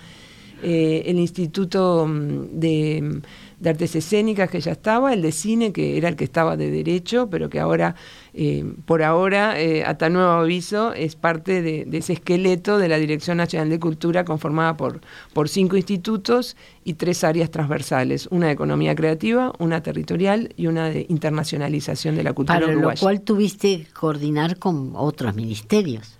Eh, 0.62 1.04
el 1.06 1.20
Instituto 1.20 2.06
mm, 2.06 2.60
de 2.60 3.22
de 3.60 3.70
artes 3.70 3.96
escénicas 3.96 4.50
que 4.50 4.62
ya 4.62 4.72
estaba, 4.72 5.14
el 5.14 5.22
de 5.22 5.32
cine 5.32 5.74
que 5.74 5.98
era 5.98 6.08
el 6.10 6.16
que 6.16 6.24
estaba 6.24 6.56
de 6.56 6.72
derecho, 6.72 7.30
pero 7.30 7.50
que 7.50 7.60
ahora, 7.60 7.96
eh, 8.34 8.66
por 8.86 9.04
ahora, 9.04 9.60
eh, 9.60 9.84
hasta 9.84 10.10
nuevo 10.10 10.32
aviso, 10.32 10.94
es 10.94 11.16
parte 11.16 11.62
de, 11.62 11.88
ese 11.98 12.14
esqueleto 12.14 12.78
de 12.78 12.88
la 12.88 12.98
Dirección 12.98 13.38
Nacional 13.38 13.70
de 13.70 13.80
Cultura 13.80 14.26
conformada 14.26 14.78
por, 14.78 15.02
por 15.34 15.50
cinco 15.50 15.78
institutos 15.78 16.56
y 16.84 16.94
tres 16.94 17.24
áreas 17.24 17.52
transversales, 17.52 18.28
una 18.32 18.48
de 18.48 18.54
economía 18.54 18.96
creativa, 18.96 19.54
una 19.60 19.82
territorial 19.82 20.54
y 20.56 20.68
una 20.68 20.90
de 20.90 21.06
internacionalización 21.10 22.16
de 22.16 22.24
la 22.24 22.34
cultura 22.34 22.60
Para 22.60 22.74
lo 22.74 22.92
cual 23.00 23.22
tuviste 23.22 23.86
que 23.86 23.94
coordinar 23.94 24.58
con 24.58 24.94
otros 24.96 25.36
ministerios. 25.36 26.19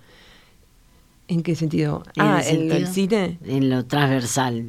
¿En 1.30 1.44
qué 1.44 1.56
sentido? 1.56 2.02
ah, 2.18 2.42
¿en 2.44 2.72
el 2.72 2.88
cine? 2.88 3.38
En 3.46 3.70
lo 3.70 3.86
transversal. 3.86 4.66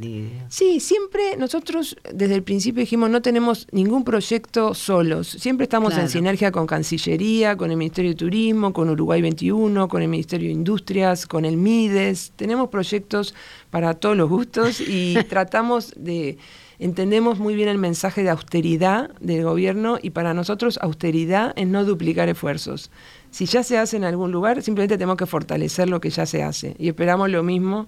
Sí, 0.50 0.78
siempre 0.78 1.38
nosotros 1.38 1.96
desde 2.12 2.34
el 2.34 2.42
principio 2.42 2.80
dijimos 2.80 3.08
no 3.08 3.22
tenemos 3.22 3.66
ningún 3.72 4.04
proyecto 4.04 4.74
solos. 4.74 5.26
Siempre 5.26 5.64
estamos 5.64 5.96
en 5.96 6.10
sinergia 6.10 6.52
con 6.52 6.66
Cancillería, 6.66 7.56
con 7.56 7.70
el 7.70 7.78
Ministerio 7.78 8.10
de 8.10 8.16
Turismo, 8.16 8.74
con 8.74 8.90
Uruguay 8.90 9.22
21, 9.22 9.88
con 9.88 10.02
el 10.02 10.08
Ministerio 10.08 10.48
de 10.48 10.52
Industrias, 10.52 11.26
con 11.26 11.46
el 11.46 11.56
MIDES. 11.56 12.32
Tenemos 12.36 12.68
proyectos 12.68 13.34
para 13.70 13.94
todos 13.94 14.14
los 14.14 14.28
gustos 14.28 14.82
y 14.82 15.14
tratamos 15.30 15.94
de 15.96 16.36
entendemos 16.80 17.38
muy 17.38 17.54
bien 17.54 17.68
el 17.68 17.78
mensaje 17.78 18.22
de 18.22 18.30
austeridad 18.30 19.10
del 19.20 19.44
gobierno 19.44 19.98
y 20.02 20.10
para 20.10 20.34
nosotros 20.34 20.78
austeridad 20.82 21.52
es 21.56 21.68
no 21.68 21.84
duplicar 21.84 22.28
esfuerzos 22.28 22.90
si 23.30 23.46
ya 23.46 23.62
se 23.62 23.78
hace 23.78 23.96
en 23.96 24.04
algún 24.04 24.32
lugar, 24.32 24.62
simplemente 24.62 24.96
tenemos 24.96 25.16
que 25.16 25.26
fortalecer 25.26 25.88
lo 25.88 26.00
que 26.00 26.10
ya 26.10 26.26
se 26.26 26.42
hace. 26.42 26.74
Y 26.78 26.88
esperamos 26.88 27.30
lo 27.30 27.42
mismo 27.42 27.86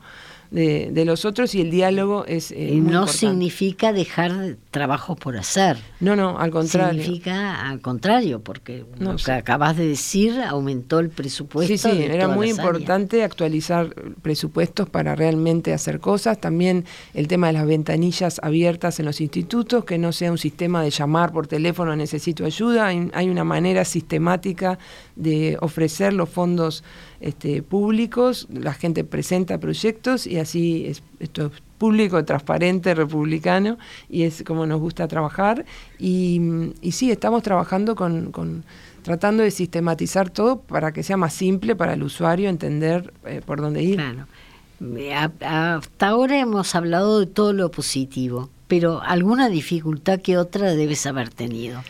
de, 0.53 1.05
los 1.05 1.25
otros 1.25 1.55
y 1.55 1.61
el 1.61 1.71
diálogo 1.71 2.25
es... 2.27 2.53
Eh, 2.53 2.75
y 2.75 2.81
no 2.81 3.07
significa 3.07 3.93
dejar 3.93 4.57
trabajo 4.71 5.17
por 5.17 5.37
hacer. 5.37 5.79
No, 6.01 6.15
no, 6.15 6.39
al 6.39 6.51
contrario. 6.51 7.03
Significa 7.03 7.69
al 7.69 7.81
contrario, 7.81 8.41
porque 8.41 8.85
lo 8.99 9.17
que 9.17 9.33
acabas 9.33 9.77
de 9.77 9.87
decir 9.87 10.41
aumentó 10.41 10.99
el 10.99 11.09
presupuesto. 11.09 11.73
Sí, 11.73 11.79
sí, 11.79 12.03
era 12.03 12.29
muy 12.29 12.51
importante 12.51 13.25
actualizar 13.25 13.95
presupuestos 14.21 14.89
para 14.89 15.15
realmente 15.15 15.73
hacer 15.73 16.01
cosas. 16.01 16.41
También 16.41 16.85
el 17.15 17.29
tema 17.29 17.47
de 17.47 17.55
las 17.55 17.67
ventanillas 17.67 18.39
abiertas 18.43 18.99
en 19.01 19.07
los 19.07 19.21
institutos, 19.21 19.85
que 19.85 19.99
no 19.99 20.13
sea 20.13 20.31
un 20.31 20.39
sistema 20.39 20.83
de 20.83 20.91
llamar 20.91 21.33
por 21.33 21.47
teléfono 21.47 21.97
necesito 21.97 22.45
ayuda. 22.45 22.89
hay 22.89 23.31
una 23.31 23.45
manera 23.45 23.85
sistemática 23.85 24.79
de 25.17 25.57
ofrecer 25.61 26.13
los 26.13 26.29
fondos 26.29 26.85
este, 27.23 27.63
públicos, 27.63 28.49
la 28.53 28.75
gente 28.75 29.05
presenta 29.05 29.59
proyectos 29.59 30.27
y 30.27 30.39
así 30.39 30.87
es, 30.87 31.03
esto 31.21 31.47
es 31.47 31.53
público, 31.79 32.25
transparente, 32.25 32.95
republicano 32.95 33.79
y 34.09 34.25
es 34.25 34.43
como 34.45 34.67
nos 34.67 34.81
gusta 34.81 35.09
trabajar 35.09 35.65
y, 35.99 36.73
sí, 36.91 37.11
estamos 37.11 37.43
trabajando 37.43 37.95
con, 37.95 38.65
tratando 39.03 39.43
de 39.43 39.51
sistematizar 39.51 40.31
todo 40.31 40.61
para 40.61 40.93
que 40.93 41.03
sea 41.03 41.17
más 41.17 41.33
simple 41.33 41.77
para 41.77 41.95
el 41.95 42.03
usuario 42.03 42.49
entender 42.49 43.13
eh, 43.25 43.41
por 43.45 43.61
dónde 43.61 43.83
ir. 43.83 43.97
Claro. 43.97 44.27
Hasta 45.41 46.09
ahora 46.09 46.41
hemos 46.41 46.75
hablado 46.75 47.21
de 47.21 47.27
todo 47.27 47.53
lo 47.53 47.71
positivo, 47.71 48.51
pero 48.67 49.01
alguna 49.01 49.49
dificultad 49.49 50.21
que 50.21 50.39
otra 50.39 50.75
debes 50.75 51.07
haber 51.07 51.29
tenido 51.31 51.83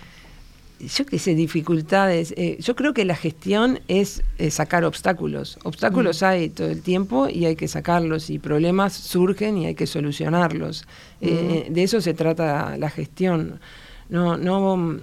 yo 0.86 1.06
qué 1.06 1.18
sé, 1.18 1.34
dificultades. 1.34 2.34
Eh, 2.36 2.56
yo 2.60 2.74
creo 2.74 2.92
que 2.92 3.04
la 3.04 3.14
gestión 3.14 3.80
es 3.88 4.22
eh, 4.38 4.50
sacar 4.50 4.84
obstáculos. 4.84 5.58
Obstáculos 5.62 6.22
mm. 6.22 6.24
hay 6.24 6.48
todo 6.50 6.68
el 6.68 6.82
tiempo 6.82 7.28
y 7.28 7.44
hay 7.44 7.56
que 7.56 7.68
sacarlos 7.68 8.30
y 8.30 8.38
problemas 8.38 8.92
surgen 8.92 9.58
y 9.58 9.66
hay 9.66 9.74
que 9.74 9.86
solucionarlos. 9.86 10.84
Eh, 11.20 11.66
mm. 11.68 11.72
de 11.72 11.82
eso 11.82 12.00
se 12.00 12.14
trata 12.14 12.76
la 12.76 12.90
gestión. 12.90 13.60
No, 14.08 14.36
no, 14.36 15.00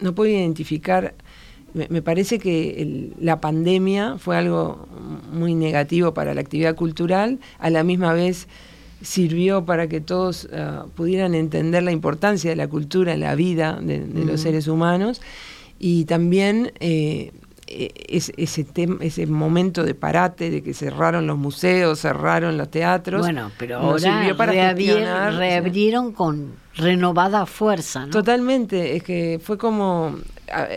no 0.00 0.14
puedo 0.14 0.30
identificar. 0.30 1.14
Me, 1.74 2.02
parece 2.02 2.38
que 2.38 3.10
la 3.18 3.40
pandemia 3.40 4.18
fue 4.18 4.36
algo 4.36 4.86
muy 5.32 5.54
negativo 5.54 6.12
para 6.12 6.34
la 6.34 6.42
actividad 6.42 6.74
cultural, 6.74 7.38
a 7.58 7.70
la 7.70 7.82
misma 7.82 8.12
vez 8.12 8.46
sirvió 9.02 9.64
para 9.64 9.88
que 9.88 10.00
todos 10.00 10.48
ah, 10.52 10.86
pudieran 10.94 11.34
entender 11.34 11.82
la 11.82 11.92
importancia 11.92 12.50
de 12.50 12.56
la 12.56 12.68
cultura 12.68 13.12
en 13.12 13.20
la 13.20 13.34
vida 13.34 13.78
de, 13.80 14.06
los 14.24 14.40
seres 14.40 14.68
humanos 14.68 15.20
y 15.78 16.04
también 16.04 16.72
eh, 16.80 17.32
e, 17.66 17.90
ese, 18.08 18.66
ese 19.00 19.26
momento 19.26 19.84
de 19.84 19.94
parate, 19.94 20.50
de 20.50 20.62
que 20.62 20.74
cerraron 20.74 21.26
los 21.26 21.38
museos, 21.38 22.00
cerraron 22.00 22.56
los 22.56 22.70
teatros. 22.70 23.22
Bueno, 23.22 23.50
pero 23.58 23.78
ahora 23.78 23.98
sirvió 23.98 24.36
para 24.36 24.52
reabrieron 25.32 26.12
con 26.12 26.54
renovada 26.74 27.46
fuerza. 27.46 28.06
¿no? 28.06 28.12
Totalmente, 28.12 28.96
es 28.96 29.02
que 29.02 29.40
fue 29.42 29.58
como 29.58 30.16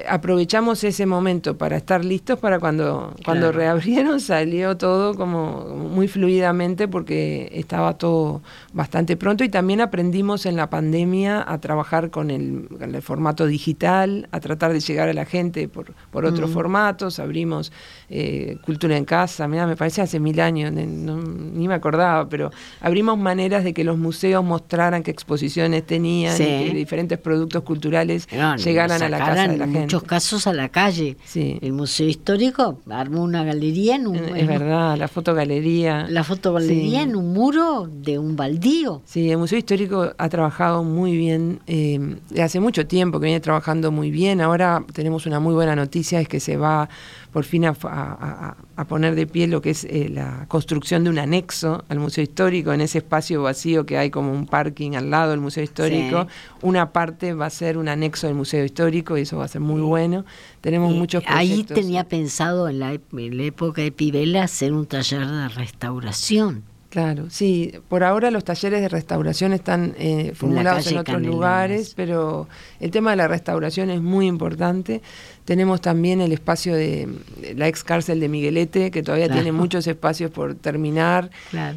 aprovechamos 0.07 0.83
ese 0.83 1.05
momento 1.05 1.57
para 1.57 1.77
estar 1.77 2.05
listos 2.05 2.39
para 2.39 2.59
cuando, 2.59 3.13
cuando 3.23 3.51
reabrieron 3.51 4.19
salió 4.19 4.77
todo 4.77 5.15
como 5.15 5.65
muy 5.65 6.07
fluidamente 6.07 6.87
porque 6.87 7.49
estaba 7.53 7.97
todo 7.97 8.41
bastante 8.73 9.17
pronto 9.17 9.43
y 9.43 9.49
también 9.49 9.81
aprendimos 9.81 10.45
en 10.45 10.55
la 10.55 10.69
pandemia 10.69 11.43
a 11.45 11.59
trabajar 11.59 12.09
con 12.09 12.31
el, 12.31 12.67
formato 13.01 13.45
digital, 13.45 14.27
a 14.31 14.39
tratar 14.39 14.71
de 14.73 14.79
llegar 14.79 15.09
a 15.09 15.13
la 15.13 15.25
gente 15.25 15.67
por, 15.67 15.93
por 16.11 16.25
otros 16.25 16.51
formatos, 16.51 17.19
abrimos 17.19 17.71
eh, 18.09 18.57
Cultura 18.65 18.97
en 18.97 19.05
Casa, 19.05 19.47
me 19.47 19.75
parece 19.75 20.01
hace 20.01 20.19
mil 20.19 20.39
años, 20.39 20.71
ni 20.71 21.67
me 21.67 21.73
acordaba, 21.73 22.27
pero 22.29 22.51
abrimos 22.81 23.17
maneras 23.17 23.63
de 23.63 23.73
que 23.73 23.83
los 23.83 23.97
museos 23.97 24.43
mostraran 24.43 25.03
qué 25.03 25.11
exposiciones 25.11 25.85
tenían, 25.85 26.35
y 26.35 26.37
que 26.37 26.71
diferentes 26.73 27.17
productos 27.17 27.63
culturales 27.63 28.27
llegaran 28.63 29.01
a 29.01 29.09
la 29.09 29.19
casa 29.19 29.47
de 29.47 29.57
la 29.57 29.64
en 29.65 29.73
muchos 29.73 30.03
casos 30.03 30.47
a 30.47 30.53
la 30.53 30.69
calle. 30.69 31.17
El 31.35 31.73
Museo 31.73 32.07
Histórico 32.07 32.79
armó 32.89 33.23
una 33.23 33.43
galería 33.43 33.95
en 33.95 34.07
un... 34.07 34.15
Es, 34.15 34.47
verdad, 34.47 34.97
la 34.97 35.07
fotogalería. 35.07 36.07
La 36.09 36.23
fotogalería 36.23 37.01
en 37.01 37.15
un 37.15 37.33
muro 37.33 37.89
de 37.91 38.17
un 38.17 38.35
baldío. 38.35 39.01
Sí, 39.05 39.29
el 39.29 39.37
Museo 39.37 39.57
Histórico 39.57 40.13
ha 40.17 40.29
trabajado 40.29 40.83
muy 40.83 41.17
bien, 41.17 41.59
eh, 41.67 42.17
hace 42.41 42.59
mucho 42.59 42.87
tiempo 42.87 43.19
que 43.19 43.25
viene 43.25 43.39
trabajando 43.39 43.91
muy 43.91 44.11
bien, 44.11 44.41
ahora 44.41 44.83
tenemos 44.93 45.25
una 45.25 45.39
muy 45.39 45.53
buena 45.53 45.75
noticia, 45.75 46.19
es 46.19 46.27
que 46.27 46.39
se 46.39 46.57
va 46.57 46.89
por 47.35 47.43
fin 47.43 47.65
a, 47.65 48.55
poner 48.87 49.13
de 49.13 49.27
pie 49.27 49.47
lo 49.47 49.61
que 49.61 49.71
es 49.71 49.83
eh, 49.83 50.07
la 50.09 50.45
construcción 50.47 51.03
de 51.03 51.09
un 51.09 51.19
anexo 51.19 51.83
al 51.89 51.99
Museo 51.99 52.23
Histórico, 52.23 52.71
en 52.71 52.79
ese 52.79 52.99
espacio 52.99 53.43
vacío 53.43 53.85
que 53.85 53.97
hay 53.97 54.09
como 54.09 54.31
un 54.31 54.45
parking 54.45 54.93
al 54.93 55.09
lado 55.09 55.31
del 55.31 55.41
Museo 55.41 55.61
Histórico. 55.61 56.27
Una 56.65 56.91
parte 56.91 57.33
va 57.33 57.45
a 57.45 57.49
ser 57.49 57.77
un 57.77 57.87
anexo 57.87 58.27
del 58.27 58.35
Museo 58.35 58.65
Histórico 58.65 59.17
y 59.17 59.21
eso 59.21 59.37
va 59.37 59.45
a 59.45 59.47
ser 59.47 59.61
muy 59.61 59.81
bueno. 59.81 60.25
Tenemos 60.61 60.93
muchos 60.93 61.23
proyectos. 61.23 61.77
Ahí 61.77 61.81
tenía 61.83 62.05
pensado 62.05 62.67
en 62.67 62.79
la, 62.79 62.93
en 62.93 63.37
la 63.37 63.43
época 63.43 63.81
de 63.81 63.91
Pivela 63.91 64.43
hacer 64.43 64.73
un 64.73 64.85
taller 64.85 65.27
de 65.27 65.47
restauración. 65.49 66.63
Claro, 66.95 67.29
sí, 67.29 67.73
por 67.89 68.05
ahora 68.05 68.31
los 68.31 68.45
talleres 68.45 68.79
de 68.79 68.87
restauración 68.87 69.51
están 69.51 69.93
eh, 69.97 70.31
formulados 70.33 70.87
en, 70.87 70.97
otros 70.97 71.21
lugares, 71.21 71.93
pero 71.93 72.47
el 72.79 72.89
tema 72.89 73.11
de 73.11 73.17
la 73.17 73.27
restauración 73.27 73.89
es 73.89 74.01
muy 74.01 74.27
importante. 74.27 75.01
Tenemos 75.43 75.81
también 75.81 76.21
el 76.21 76.31
espacio 76.31 76.73
de, 76.73 77.09
la 77.53 77.67
ex 77.67 77.83
cárcel 77.83 78.21
de 78.21 78.29
Miguelete, 78.29 78.91
que 78.91 79.03
todavía 79.03 79.27
tiene 79.27 79.51
muchos 79.51 79.87
espacios 79.87 80.31
por 80.31 80.55
terminar, 80.55 81.31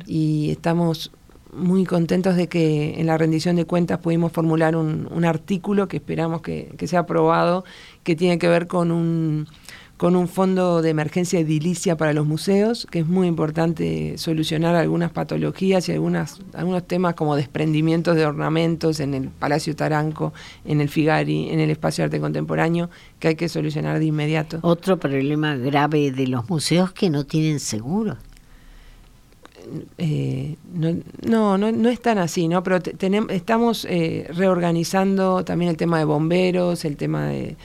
y 0.07 0.53
estamos 0.53 1.11
muy 1.59 1.85
contentos 1.85 2.37
de 2.37 2.49
que 2.49 3.01
en 3.01 3.07
la 3.07 3.18
rendición 3.18 3.57
de 3.57 3.64
cuentas 3.64 3.99
pudimos 3.99 4.33
formular 4.33 4.77
un, 4.77 5.25
artículo 5.25 5.88
que 5.88 5.99
esperamos 5.99 6.40
que 6.42 6.87
sea 6.87 7.01
aprobado, 7.01 7.64
que 8.03 8.16
tiene 8.16 8.38
que 8.38 8.49
ver 8.49 8.66
con 8.66 8.90
un 8.90 9.47
con 9.99 10.14
un 10.14 10.29
fondo 10.29 10.81
de 10.81 10.90
emergencia 10.90 11.40
edilicia 11.40 11.97
para 11.97 12.12
los 12.12 12.25
museos, 12.25 12.87
que 12.88 13.01
es 13.01 13.07
muy 13.07 13.27
importante 13.27 14.16
solucionar 14.16 14.77
algunas 14.77 15.11
patologías 15.11 15.88
y 15.88 15.92
algunas, 15.92 16.40
algunos 16.55 16.87
temas 16.87 17.14
como 17.14 17.35
desprendimientos 17.35 18.14
de 18.14 18.25
ornamentos 18.25 19.01
en 19.01 19.12
el 19.12 19.29
Palacio 19.29 19.75
Taranco, 19.75 20.33
en 20.64 20.81
el 20.81 20.88
Figari, 20.88 21.51
en 21.51 21.59
el 21.59 21.71
Espacio 21.71 22.03
de 22.03 22.07
Arte 22.07 22.21
Contemporáneo, 22.21 22.88
que 23.18 23.29
hay 23.29 23.35
que 23.35 23.49
solucionar 23.49 23.99
de 23.99 24.05
inmediato. 24.05 24.61
Otro 24.62 25.01
problema 25.01 25.57
grave 25.57 26.12
de 26.12 26.29
los 26.29 26.49
museos 26.49 26.92
que 26.92 27.11
no 27.11 27.27
tienen 27.27 27.59
seguro. 27.59 28.16
Eh, 29.99 30.57
no, 30.73 31.59
no, 31.59 31.73
no, 31.73 31.88
es 31.88 32.01
tan 32.01 32.18
así, 32.18 32.49
¿no? 32.49 32.62
Pero 32.62 32.81
tenemos, 32.81 33.31
estamos 33.31 33.87
eh, 33.88 34.27
reorganizando 34.35 35.44
también 35.44 35.71
el 35.71 35.77
tema 35.77 35.99
de 35.99 36.05
bomberos, 36.05 36.85
el 36.85 36.97
tema 36.97 37.29
de 37.29 37.57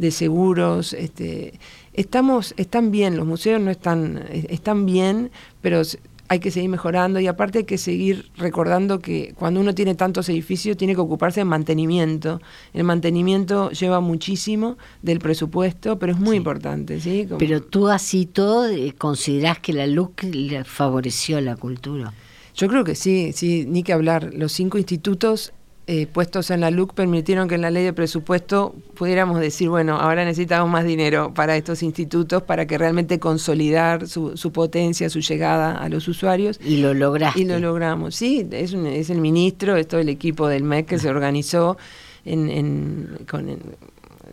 de 0.00 0.10
seguros. 0.10 0.94
Este, 0.94 1.60
estamos, 1.92 2.54
están 2.56 2.90
bien, 2.90 3.16
los 3.16 3.26
museos 3.26 3.60
no 3.60 3.70
están, 3.70 4.24
están 4.30 4.86
bien, 4.86 5.30
pero 5.60 5.82
hay 6.30 6.38
que 6.38 6.52
seguir 6.52 6.70
mejorando 6.70 7.18
y 7.18 7.26
aparte 7.26 7.58
hay 7.58 7.64
que 7.64 7.76
seguir 7.76 8.30
recordando 8.36 9.00
que 9.00 9.34
cuando 9.36 9.58
uno 9.58 9.74
tiene 9.74 9.96
tantos 9.96 10.28
edificios 10.28 10.76
tiene 10.76 10.94
que 10.94 11.00
ocuparse 11.00 11.40
de 11.40 11.44
mantenimiento. 11.44 12.40
El 12.72 12.84
mantenimiento 12.84 13.72
lleva 13.72 13.98
muchísimo 13.98 14.78
del 15.02 15.18
presupuesto, 15.18 15.98
pero 15.98 16.12
es 16.12 16.20
muy 16.20 16.36
importante. 16.36 17.00
¿sí? 17.00 17.26
Pero 17.36 17.60
tú 17.64 17.88
así 17.88 18.26
todo 18.26 18.68
eh, 18.68 18.94
considerás 18.96 19.58
que 19.58 19.72
la 19.72 19.88
LUC 19.88 20.22
le 20.22 20.62
favoreció 20.62 21.40
la 21.40 21.56
cultura. 21.56 22.12
Yo 22.54 22.68
creo 22.68 22.84
que 22.84 22.94
sí, 22.94 23.32
sí, 23.32 23.64
ni 23.66 23.82
que 23.82 23.92
hablar. 23.92 24.30
Los 24.32 24.52
cinco 24.52 24.78
institutos 24.78 25.52
eh, 25.92 26.06
puestos 26.06 26.52
en 26.52 26.60
la 26.60 26.70
LUC 26.70 26.94
permitieron 26.94 27.48
que 27.48 27.56
en 27.56 27.62
la 27.62 27.70
ley 27.72 27.82
de 27.82 27.92
presupuesto 27.92 28.76
pudiéramos 28.94 29.40
decir, 29.40 29.68
bueno, 29.70 29.96
ahora 29.96 30.24
necesitamos 30.24 30.70
más 30.70 30.84
dinero 30.84 31.34
para 31.34 31.56
estos 31.56 31.82
institutos 31.82 32.44
para 32.44 32.64
que 32.64 32.78
realmente 32.78 33.18
consolidar 33.18 34.06
su, 34.06 34.52
potencia, 34.52 35.10
su 35.10 35.18
llegada 35.18 35.76
a 35.76 35.88
los 35.88 36.06
usuarios. 36.06 36.60
Y 36.64 36.76
lo 36.76 36.94
lograste. 36.94 37.40
Y 37.40 37.44
lo 37.44 37.58
logramos, 37.58 38.14
sí, 38.14 38.46
es, 38.52 38.72
es 38.72 39.10
el 39.10 39.20
ministro, 39.20 39.74
es 39.74 39.88
todo 39.88 40.00
el 40.00 40.08
equipo 40.08 40.46
del 40.46 40.62
MEC 40.62 40.86
que 40.86 40.98
se 41.00 41.08
organizó 41.08 41.76
en, 42.24 43.18
con, 43.28 43.58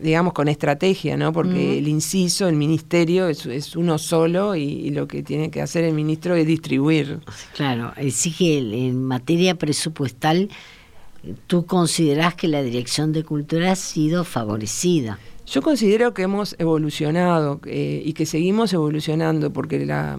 digamos, 0.00 0.34
con 0.34 0.46
estrategia, 0.46 1.16
¿no? 1.16 1.32
Porque 1.32 1.78
el 1.78 1.88
inciso, 1.88 2.46
el 2.46 2.54
ministerio 2.54 3.26
es, 3.26 3.74
uno 3.74 3.98
solo 3.98 4.54
y, 4.54 4.90
lo 4.90 5.08
que 5.08 5.24
tiene 5.24 5.50
que 5.50 5.60
hacer 5.60 5.82
el 5.82 5.94
ministro 5.94 6.36
es 6.36 6.46
distribuir. 6.46 7.18
Claro, 7.56 7.92
sí 8.12 8.30
que 8.30 8.58
en 8.58 9.02
materia 9.02 9.56
presupuestal 9.56 10.50
¿Tú 11.46 11.66
consideras 11.66 12.34
que 12.34 12.48
la 12.48 12.62
Dirección 12.62 13.12
de 13.12 13.24
Cultura 13.24 13.72
ha 13.72 13.76
sido 13.76 14.24
favorecida? 14.24 15.18
Yo 15.50 15.62
considero 15.62 16.12
que 16.12 16.22
hemos 16.22 16.54
evolucionado 16.58 17.60
eh, 17.64 18.02
y 18.04 18.12
que 18.12 18.26
seguimos 18.26 18.74
evolucionando 18.74 19.50
porque 19.50 19.86
la 19.86 20.18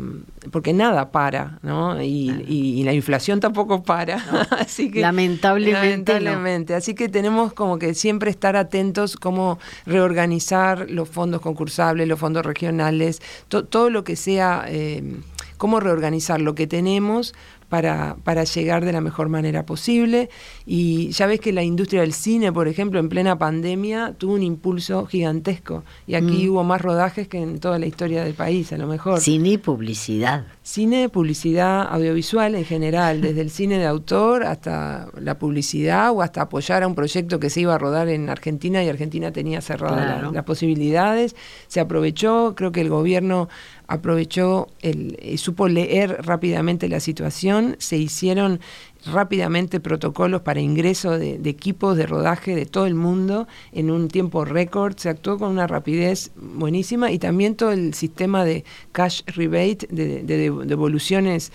porque 0.51 0.73
nada 0.73 1.11
para, 1.11 1.59
¿no? 1.61 2.01
Y, 2.01 2.83
la 2.83 2.93
inflación 2.93 3.39
tampoco 3.39 3.83
para, 3.83 4.15
así 4.59 4.89
que 4.89 5.01
lamentablemente, 5.01 6.13
lamentablemente, 6.19 6.73
así 6.73 6.95
que 6.95 7.09
tenemos 7.09 7.53
como 7.53 7.77
que 7.77 7.93
siempre 7.93 8.31
estar 8.31 8.55
atentos 8.55 9.17
cómo 9.17 9.59
reorganizar 9.85 10.89
los 10.89 11.07
fondos 11.07 11.41
concursables, 11.41 12.07
los 12.07 12.19
fondos 12.19 12.43
regionales, 12.43 13.21
todo 13.47 13.91
lo 13.91 14.03
que 14.03 14.15
sea, 14.15 14.65
eh, 14.67 15.17
cómo 15.57 15.79
reorganizar 15.79 16.41
lo 16.41 16.55
que 16.55 16.65
tenemos 16.65 17.35
para, 17.69 18.17
para 18.23 18.43
llegar 18.43 18.83
de 18.83 18.91
la 18.91 19.01
mejor 19.01 19.29
manera 19.29 19.65
posible. 19.65 20.29
Y 20.65 21.09
ya 21.11 21.27
ves 21.27 21.39
que 21.39 21.53
la 21.53 21.63
industria 21.63 22.01
del 22.01 22.13
cine, 22.13 22.51
por 22.51 22.67
ejemplo, 22.67 22.99
en 22.99 23.09
plena 23.09 23.37
pandemia 23.37 24.15
tuvo 24.17 24.33
un 24.33 24.43
impulso 24.43 25.05
gigantesco. 25.05 25.83
Y 26.07 26.15
aquí 26.15 26.47
mm. 26.47 26.51
hubo 26.51 26.63
más 26.63 26.81
rodajes 26.81 27.27
que 27.27 27.41
en 27.41 27.59
toda 27.59 27.79
la 27.79 27.85
historia 27.85 28.23
del 28.23 28.33
país, 28.33 28.73
a 28.73 28.77
lo 28.77 28.87
mejor. 28.87 29.21
Cine 29.21 29.49
y 29.49 29.57
publicidad. 29.57 30.45
Cine, 30.63 31.09
publicidad, 31.09 31.87
audiovisual 31.91 32.55
en 32.55 32.65
general, 32.65 33.21
desde 33.29 33.41
el 33.41 33.51
cine 33.51 33.77
de 33.77 33.85
autor 33.85 34.43
hasta 34.43 35.07
la 35.19 35.37
publicidad 35.37 36.11
o 36.11 36.21
hasta 36.21 36.41
apoyar 36.41 36.83
a 36.83 36.87
un 36.87 36.95
proyecto 36.95 37.39
que 37.39 37.49
se 37.49 37.61
iba 37.61 37.75
a 37.75 37.77
rodar 37.77 38.09
en 38.09 38.29
Argentina 38.29 38.83
y 38.83 38.89
Argentina 38.89 39.31
tenía 39.31 39.61
cerradas 39.61 40.31
las 40.33 40.43
posibilidades. 40.43 41.35
Se 41.67 41.79
aprovechó, 41.79 42.53
creo 42.55 42.71
que 42.71 42.81
el 42.81 42.89
gobierno 42.89 43.47
aprovechó, 43.89 44.67
el, 44.81 45.17
eh, 45.19 45.37
supo 45.37 45.67
leer 45.67 46.19
rápidamente 46.23 46.87
la 46.87 46.99
situación, 46.99 47.58
se 47.79 47.97
hicieron 47.97 48.59
rápidamente 49.05 49.79
protocolos 49.79 50.41
para 50.41 50.59
ingreso 50.59 51.17
de, 51.17 51.39
equipos 51.45 51.95
de 51.95 52.05
rodaje 52.05 52.55
de 52.55 52.65
todo 52.65 52.85
el 52.85 52.95
mundo 52.95 53.47
en 53.71 53.91
un 53.91 54.07
tiempo 54.07 54.45
récord, 54.45 54.97
se 54.97 55.09
actuó 55.09 55.37
con 55.37 55.51
una 55.51 55.67
rapidez 55.67 56.31
buenísima 56.35 57.11
y 57.11 57.19
también 57.19 57.55
todo 57.55 57.71
el 57.71 57.93
sistema 57.93 58.43
de 58.43 58.65
cash 58.91 59.21
rebate, 59.27 59.87
de, 59.89 60.23
devoluciones 60.23 61.51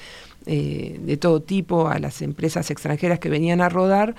eh, 0.47 0.99
de 1.01 1.17
todo 1.17 1.40
tipo 1.40 1.88
a 1.88 1.99
las 1.99 2.23
empresas 2.23 2.71
extranjeras 2.71 3.19
que 3.19 3.29
venían 3.29 3.61
a 3.61 3.69
rodar, 3.69 4.14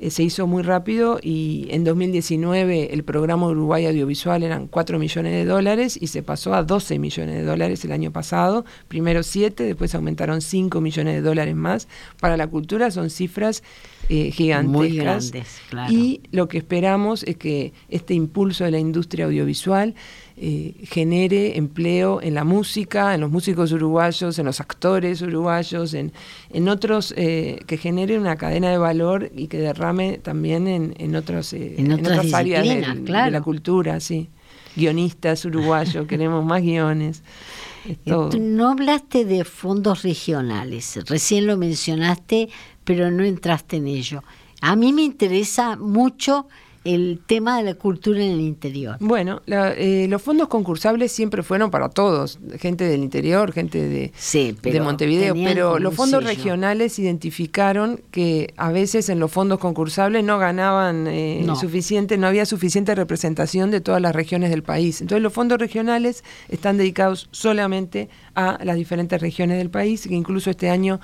eh, 0.00 0.10
se 0.10 0.22
hizo 0.22 0.46
muy 0.46 0.62
rápido 0.62 1.18
y 1.22 1.66
en 1.70 1.84
2019 1.84 2.94
el 2.94 3.04
programa 3.04 3.48
Uruguay 3.48 3.84
Audiovisual 3.84 4.42
eran 4.42 4.66
4 4.66 4.98
millones 4.98 5.32
de 5.34 5.44
dólares 5.44 5.98
y 6.00 6.06
se 6.06 6.22
pasó 6.22 6.54
a 6.54 6.62
12 6.62 6.98
millones 6.98 7.34
de 7.34 7.44
dólares 7.44 7.84
el 7.84 7.92
año 7.92 8.10
pasado. 8.10 8.64
Primero 8.88 9.22
7, 9.22 9.62
después 9.62 9.94
aumentaron 9.94 10.40
5 10.40 10.80
millones 10.80 11.16
de 11.16 11.20
dólares 11.20 11.54
más. 11.54 11.86
Para 12.18 12.38
la 12.38 12.46
cultura 12.46 12.90
son 12.90 13.10
cifras 13.10 13.62
eh, 14.08 14.30
gigantescas. 14.30 14.72
Muy 14.72 14.96
grandes, 14.96 15.60
claro. 15.68 15.92
Y 15.92 16.22
lo 16.32 16.48
que 16.48 16.56
esperamos 16.56 17.22
es 17.24 17.36
que 17.36 17.74
este 17.90 18.14
impulso 18.14 18.64
de 18.64 18.70
la 18.70 18.78
industria 18.78 19.26
audiovisual 19.26 19.94
eh, 20.42 20.74
genere 20.84 21.58
empleo 21.58 22.22
en 22.22 22.32
la 22.32 22.44
música, 22.44 23.14
en 23.14 23.20
los 23.20 23.30
músicos 23.30 23.72
uruguayos, 23.72 24.38
en 24.38 24.46
los 24.46 24.58
actores 24.58 25.20
uruguayos, 25.20 25.92
en, 25.92 26.14
en 26.48 26.68
otros, 26.70 27.12
eh, 27.18 27.60
que 27.66 27.76
genere 27.76 28.18
una 28.18 28.36
cadena 28.36 28.70
de 28.70 28.78
valor 28.78 29.30
y 29.36 29.48
que 29.48 29.58
derrame 29.58 30.16
también 30.16 30.66
en, 30.66 30.94
en, 30.96 31.14
otros, 31.14 31.52
eh, 31.52 31.74
en, 31.76 31.92
otras, 31.92 32.32
áreas 32.32 32.66
de, 32.66 33.30
la 33.30 33.42
cultura, 33.42 34.00
sí. 34.00 34.30
Guionistas 34.76 35.44
uruguayos, 35.44 36.06
queremos 36.06 36.42
más 36.42 36.62
guiones. 36.62 37.22
No 38.06 38.70
hablaste 38.70 39.26
de 39.26 39.44
fondos 39.44 40.02
regionales, 40.02 40.98
recién 41.06 41.46
lo 41.46 41.58
mencionaste, 41.58 42.48
pero 42.84 43.10
no 43.10 43.24
entraste 43.24 43.76
en 43.76 43.88
ello. 43.88 44.24
A 44.62 44.74
mí 44.74 44.94
me 44.94 45.02
interesa 45.02 45.76
mucho 45.76 46.48
el 46.84 47.20
tema 47.26 47.58
de 47.58 47.64
la 47.64 47.74
cultura 47.74 48.22
en 48.22 48.32
el 48.32 48.40
interior. 48.40 48.96
Bueno, 49.00 49.42
eh, 49.46 50.06
los 50.08 50.22
fondos 50.22 50.48
concursables 50.48 51.12
siempre 51.12 51.42
fueron 51.42 51.70
para 51.70 51.90
todos, 51.90 52.38
gente 52.58 52.84
del 52.84 53.02
interior, 53.02 53.52
gente 53.52 53.78
de, 53.86 54.12
de 54.62 54.80
Montevideo, 54.80 55.34
pero 55.34 55.78
los 55.78 55.94
fondos 55.94 56.24
regionales 56.24 56.98
identificaron 56.98 58.00
que 58.10 58.54
a 58.56 58.72
veces 58.72 59.08
en 59.10 59.20
los 59.20 59.30
fondos 59.30 59.58
concursables 59.58 60.24
no 60.24 60.38
ganaban 60.38 61.06
eh, 61.06 61.46
suficiente, 61.60 62.16
no 62.16 62.26
había 62.26 62.46
suficiente 62.46 62.94
representación 62.94 63.70
de 63.70 63.80
todas 63.80 64.00
las 64.00 64.14
regiones 64.14 64.50
del 64.50 64.62
país. 64.62 65.02
Entonces 65.02 65.22
los 65.22 65.32
fondos 65.32 65.58
regionales 65.58 66.24
están 66.48 66.78
dedicados 66.78 67.28
solamente 67.30 68.08
a 68.34 68.58
las 68.64 68.76
diferentes 68.76 69.20
regiones 69.20 69.58
del 69.58 69.70
país, 69.70 70.06
que 70.08 70.14
incluso 70.14 70.50
este 70.50 70.70
año 70.70 71.00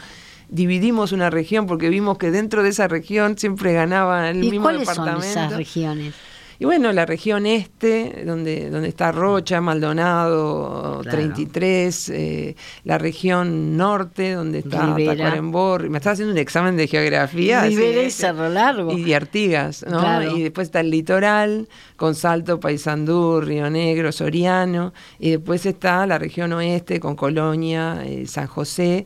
dividimos 0.48 1.12
una 1.12 1.30
región 1.30 1.66
porque 1.66 1.88
vimos 1.88 2.18
que 2.18 2.30
dentro 2.30 2.62
de 2.62 2.70
esa 2.70 2.88
región 2.88 3.38
siempre 3.38 3.72
ganaba 3.72 4.30
el 4.30 4.38
mismo 4.38 4.62
cuáles 4.62 4.80
departamento. 4.80 5.22
Son 5.22 5.44
esas 5.44 5.56
regiones? 5.56 6.14
Y 6.58 6.64
bueno, 6.64 6.90
la 6.92 7.04
región 7.04 7.44
este, 7.44 8.22
donde, 8.24 8.70
donde 8.70 8.88
está 8.88 9.12
Rocha, 9.12 9.60
Maldonado, 9.60 11.02
33, 11.02 12.08
eh, 12.08 12.56
la 12.84 12.96
región 12.96 13.76
norte, 13.76 14.32
donde 14.32 14.60
está 14.60 14.96
Tacuarembó, 14.96 15.78
me 15.78 15.98
estaba 15.98 16.14
haciendo 16.14 16.32
un 16.32 16.38
examen 16.38 16.76
de 16.76 16.88
geografía. 16.88 17.64
Rivera 17.64 18.02
y 18.02 18.10
Cerro 18.10 18.48
Largo. 18.48 18.96
Y 18.96 19.12
Artigas, 19.12 19.84
¿no? 19.86 20.22
Y 20.34 20.44
después 20.44 20.68
está 20.68 20.80
el 20.80 20.90
litoral, 20.90 21.68
con 21.96 22.14
Salto, 22.14 22.58
Paysandú, 22.58 23.40
Río 23.42 23.68
Negro, 23.68 24.10
Soriano, 24.10 24.94
y 25.18 25.32
después 25.32 25.66
está 25.66 26.06
la 26.06 26.18
región 26.18 26.54
oeste, 26.54 27.00
con 27.00 27.16
Colonia, 27.16 28.02
eh, 28.04 28.26
San 28.26 28.46
José. 28.46 29.04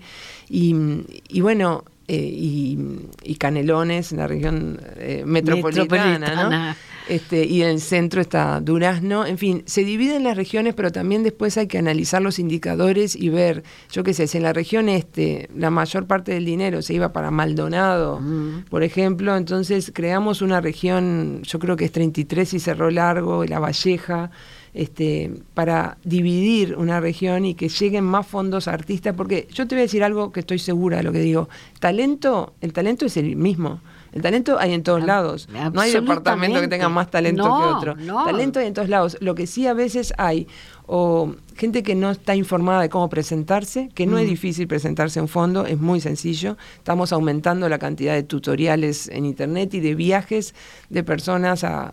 Y, 0.53 1.41
bueno, 1.41 1.85
eh, 2.09 2.19
y, 2.19 3.37
Canelones, 3.37 4.11
en 4.11 4.19
la 4.19 4.27
región 4.27 4.81
eh, 4.97 5.23
metropolitana, 5.25 6.77
Este, 7.11 7.45
y 7.45 7.63
en 7.63 7.71
el 7.71 7.81
centro 7.81 8.21
está 8.21 8.61
Durazno. 8.61 9.27
En 9.27 9.37
fin, 9.37 9.65
se 9.67 9.83
dividen 9.83 10.23
las 10.23 10.37
regiones, 10.37 10.75
pero 10.75 10.93
también 10.93 11.25
después 11.25 11.59
hay 11.59 11.67
que 11.67 11.77
analizar 11.77 12.23
los 12.23 12.39
indicadores 12.39 13.17
y 13.17 13.31
ver, 13.31 13.65
yo 13.91 14.05
qué 14.05 14.15
sé, 14.15 14.29
si 14.29 14.37
en 14.37 14.45
la 14.45 14.53
región 14.53 14.89
este 14.89 15.51
la 15.57 15.71
mayor 15.71 16.07
parte 16.07 16.33
del 16.33 16.45
dinero 16.45 16.83
se 16.83 16.95
iba 16.95 17.13
para 17.13 17.33
Maldonado, 17.33 18.21
por 18.69 18.85
ejemplo, 18.85 19.37
entonces 19.37 19.91
creamos 19.93 20.41
una 20.41 20.61
región, 20.61 21.43
yo 21.43 21.59
creo 21.59 21.75
que 21.77 21.87
es 21.87 21.91
33 21.91 22.55
y 22.55 22.61
Cerro 22.61 22.93
Largo, 22.93 23.43
y 23.43 23.49
La 23.49 23.59
Valleja, 23.59 24.31
este, 24.73 25.33
para 25.55 25.99
dividir 26.05 26.77
una 26.77 27.01
región 27.01 27.45
y 27.45 27.57
que 27.57 27.69
lleguen 27.69 28.05
más 28.05 28.25
fondos 28.25 28.69
a 28.69 28.73
artistas, 28.73 29.17
porque 29.17 29.49
yo 29.53 29.67
te 29.67 29.75
voy 29.75 29.81
a 29.81 29.87
decir 29.87 30.05
algo 30.05 30.31
que 30.31 30.41
estoy 30.41 30.61
segura 30.61 30.99
de 30.99 31.03
lo 31.03 31.11
que 31.11 31.21
digo. 31.23 31.49
Talento, 31.81 32.55
el 32.61 32.73
talento 32.73 33.07
es 33.07 33.17
el 33.17 33.35
mismo. 33.35 33.81
El 34.13 34.23
talento 34.23 34.59
hay 34.59 34.73
en 34.73 34.83
todos 34.83 35.05
lados. 35.05 35.49
No 35.73 35.81
hay 35.81 35.93
departamento 35.93 36.61
que 36.61 36.69
tenga 36.69 36.89
más 36.89 37.11
talento 37.11 37.45
que 37.45 37.49
otro. 37.49 37.97
Talento 38.25 38.61
hay 38.61 38.67
en 38.67 38.75
todos 38.75 38.89
lados. 38.89 39.17
Lo 39.21 39.35
que 39.35 39.47
sí 39.47 39.67
a 39.67 39.75
veces 39.75 40.13
hay, 40.19 40.49
o 40.87 41.35
gente 41.57 41.83
que 41.83 41.95
no 41.95 42.11
está 42.11 42.35
informada 42.35 42.81
de 42.81 42.89
cómo 42.89 43.09
presentarse, 43.09 43.91
que 43.95 44.07
no 44.07 44.19
es 44.19 44.27
mm. 44.27 44.31
difícil 44.31 44.67
presentarse 44.67 45.21
en 45.21 45.29
fondo, 45.29 45.67
es 45.67 45.79
muy 45.79 46.01
sencillo. 46.01 46.57
Estamos 46.77 47.13
aumentando 47.13 47.69
la 47.69 47.79
cantidad 47.79 48.15
de 48.15 48.23
tutoriales 48.23 49.09
en 49.09 49.27
Internet 49.27 49.75
y 49.75 49.81
de 49.81 49.95
viajes 49.95 50.55
de 50.89 51.05
personas 51.05 51.63
a, 51.65 51.93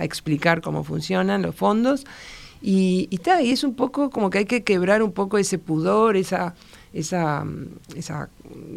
explicar 0.00 0.60
cómo 0.60 0.82
funcionan 0.82 1.42
los 1.42 1.54
fondos. 1.54 2.04
Y, 2.60 3.08
y, 3.10 3.20
y 3.42 3.50
es 3.50 3.64
un 3.64 3.74
poco 3.74 4.10
como 4.10 4.30
que 4.30 4.38
hay 4.38 4.44
que 4.44 4.62
quebrar 4.62 5.02
un 5.02 5.12
poco 5.12 5.38
ese 5.38 5.58
pudor, 5.58 6.16
esa 6.16 6.54
esa, 6.92 7.44
esa 7.96 8.28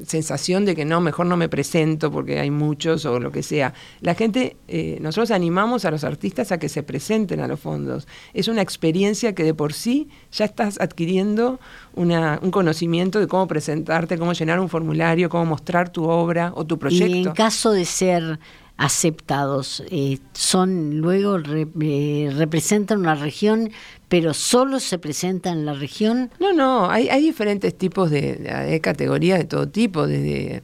sensación 0.06 0.66
de 0.66 0.76
que 0.76 0.86
no, 0.86 1.02
mejor 1.02 1.26
no 1.26 1.38
me 1.38 1.50
presento 1.50 2.12
porque 2.12 2.40
hay 2.40 2.52
muchos 2.52 3.06
o 3.06 3.20
lo 3.20 3.32
que 3.32 3.44
sea. 3.44 3.74
La 4.02 4.16
gente, 4.16 4.58
eh, 4.68 4.98
nosotros 5.02 5.32
animamos 5.32 5.86
a 5.86 5.92
los 5.92 6.04
artistas 6.04 6.52
a 6.52 6.60
que 6.60 6.70
se 6.70 6.84
presenten 6.84 7.40
a 7.42 7.48
los 7.48 7.60
fondos. 7.60 8.08
Es 8.34 8.48
una 8.48 8.62
experiencia 8.62 9.36
que 9.36 9.44
de 9.44 9.54
por 9.54 9.74
sí 9.74 10.10
ya 10.32 10.46
estás 10.46 10.80
adquiriendo 10.80 11.60
una, 11.94 12.40
un 12.42 12.52
conocimiento 12.52 13.20
de 13.20 13.28
cómo 13.28 13.48
presentarte, 13.48 14.18
cómo 14.18 14.34
llenar 14.34 14.60
un 14.60 14.70
formulario, 14.70 15.30
cómo 15.30 15.46
mostrar 15.46 15.90
tu 15.90 16.06
obra 16.06 16.52
o 16.56 16.66
tu 16.66 16.80
proyecto. 16.80 17.16
Y 17.16 17.24
en 17.24 17.32
caso 17.34 17.72
de 17.72 17.86
ser 17.86 18.40
aceptados, 18.78 19.84
eh, 19.90 20.20
son 20.34 20.98
luego 20.98 21.38
eh, 21.40 22.32
representan 22.36 23.00
una 23.00 23.16
región, 23.16 23.72
pero 24.10 24.34
solo 24.34 24.80
se 24.80 24.98
presentan 24.98 25.60
en 25.60 25.66
la 25.66 25.74
región. 25.74 26.30
No, 26.40 26.52
no, 26.52 26.90
hay, 26.90 27.08
hay 27.10 27.22
diferentes 27.22 27.78
tipos 27.78 28.12
de, 28.12 28.36
de, 28.36 28.82
categorías 28.82 29.40
de 29.40 29.46
todo 29.46 29.70
tipo, 29.70 30.08
desde 30.08 30.64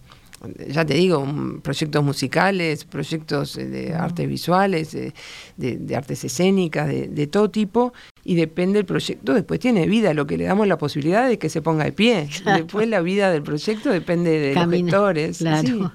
ya 0.68 0.84
te 0.86 0.96
digo, 0.96 1.24
proyectos 1.62 2.04
musicales, 2.04 2.86
proyectos 2.86 3.58
eh, 3.58 3.66
de 3.66 3.94
artes 3.94 4.28
visuales, 4.28 4.92
de, 4.92 5.14
de 5.56 5.96
artes 5.96 6.24
escénicas, 6.24 6.88
de, 6.88 7.28
todo 7.28 7.50
tipo, 7.52 7.94
y 8.24 8.36
depende 8.36 8.80
del 8.80 8.86
proyecto, 8.86 9.34
después 9.34 9.60
tiene 9.60 9.86
vida, 9.86 10.14
lo 10.14 10.26
que 10.26 10.38
le 10.38 10.46
damos 10.46 10.68
la 10.68 10.78
posibilidad 10.78 11.28
de 11.28 11.38
que 11.38 11.50
se 11.50 11.62
ponga 11.62 11.86
de 11.86 11.92
pie. 11.92 12.28
Después 12.44 12.88
la 12.88 13.02
vida 13.02 13.32
del 13.32 13.44
proyecto 13.44 13.92
depende 13.92 14.40
de 14.40 14.56
los 14.56 14.70
gestores. 14.70 15.38
Claro. 15.38 15.92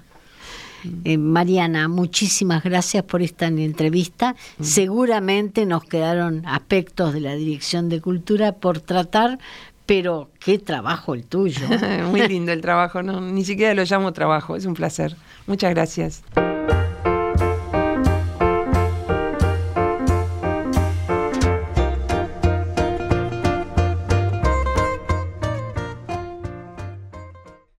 Eh, 1.05 1.19
Mariana, 1.19 1.89
muchísimas 1.89 2.63
gracias 2.63 3.05
por 3.05 3.23
esta 3.23 3.47
entrevista. 3.47 4.35
Mm. 4.59 4.65
Seguramente 4.65 5.67
nos 5.67 5.85
quedaron 5.85 6.45
aspectos 6.47 7.15
de 7.15 7.21
la 7.21 7.35
Dirección 7.35 7.89
de 7.89 8.01
Cultura 8.01 8.53
por 8.53 8.81
tratar, 8.81 9.39
pero 9.87 10.31
qué 10.41 10.59
trabajo 10.59 11.15
el 11.15 11.25
tuyo. 11.25 11.67
Muy 12.11 12.27
lindo 12.27 12.53
el 12.53 12.61
trabajo, 12.61 13.03
no, 13.03 13.21
ni 13.21 13.45
siquiera 13.45 13.75
lo 13.75 13.85
llamo 13.85 14.13
trabajo, 14.13 14.57
es 14.57 14.67
un 14.67 14.75
placer. 14.75 15.17
Muchas 15.47 15.71
gracias. 15.71 16.23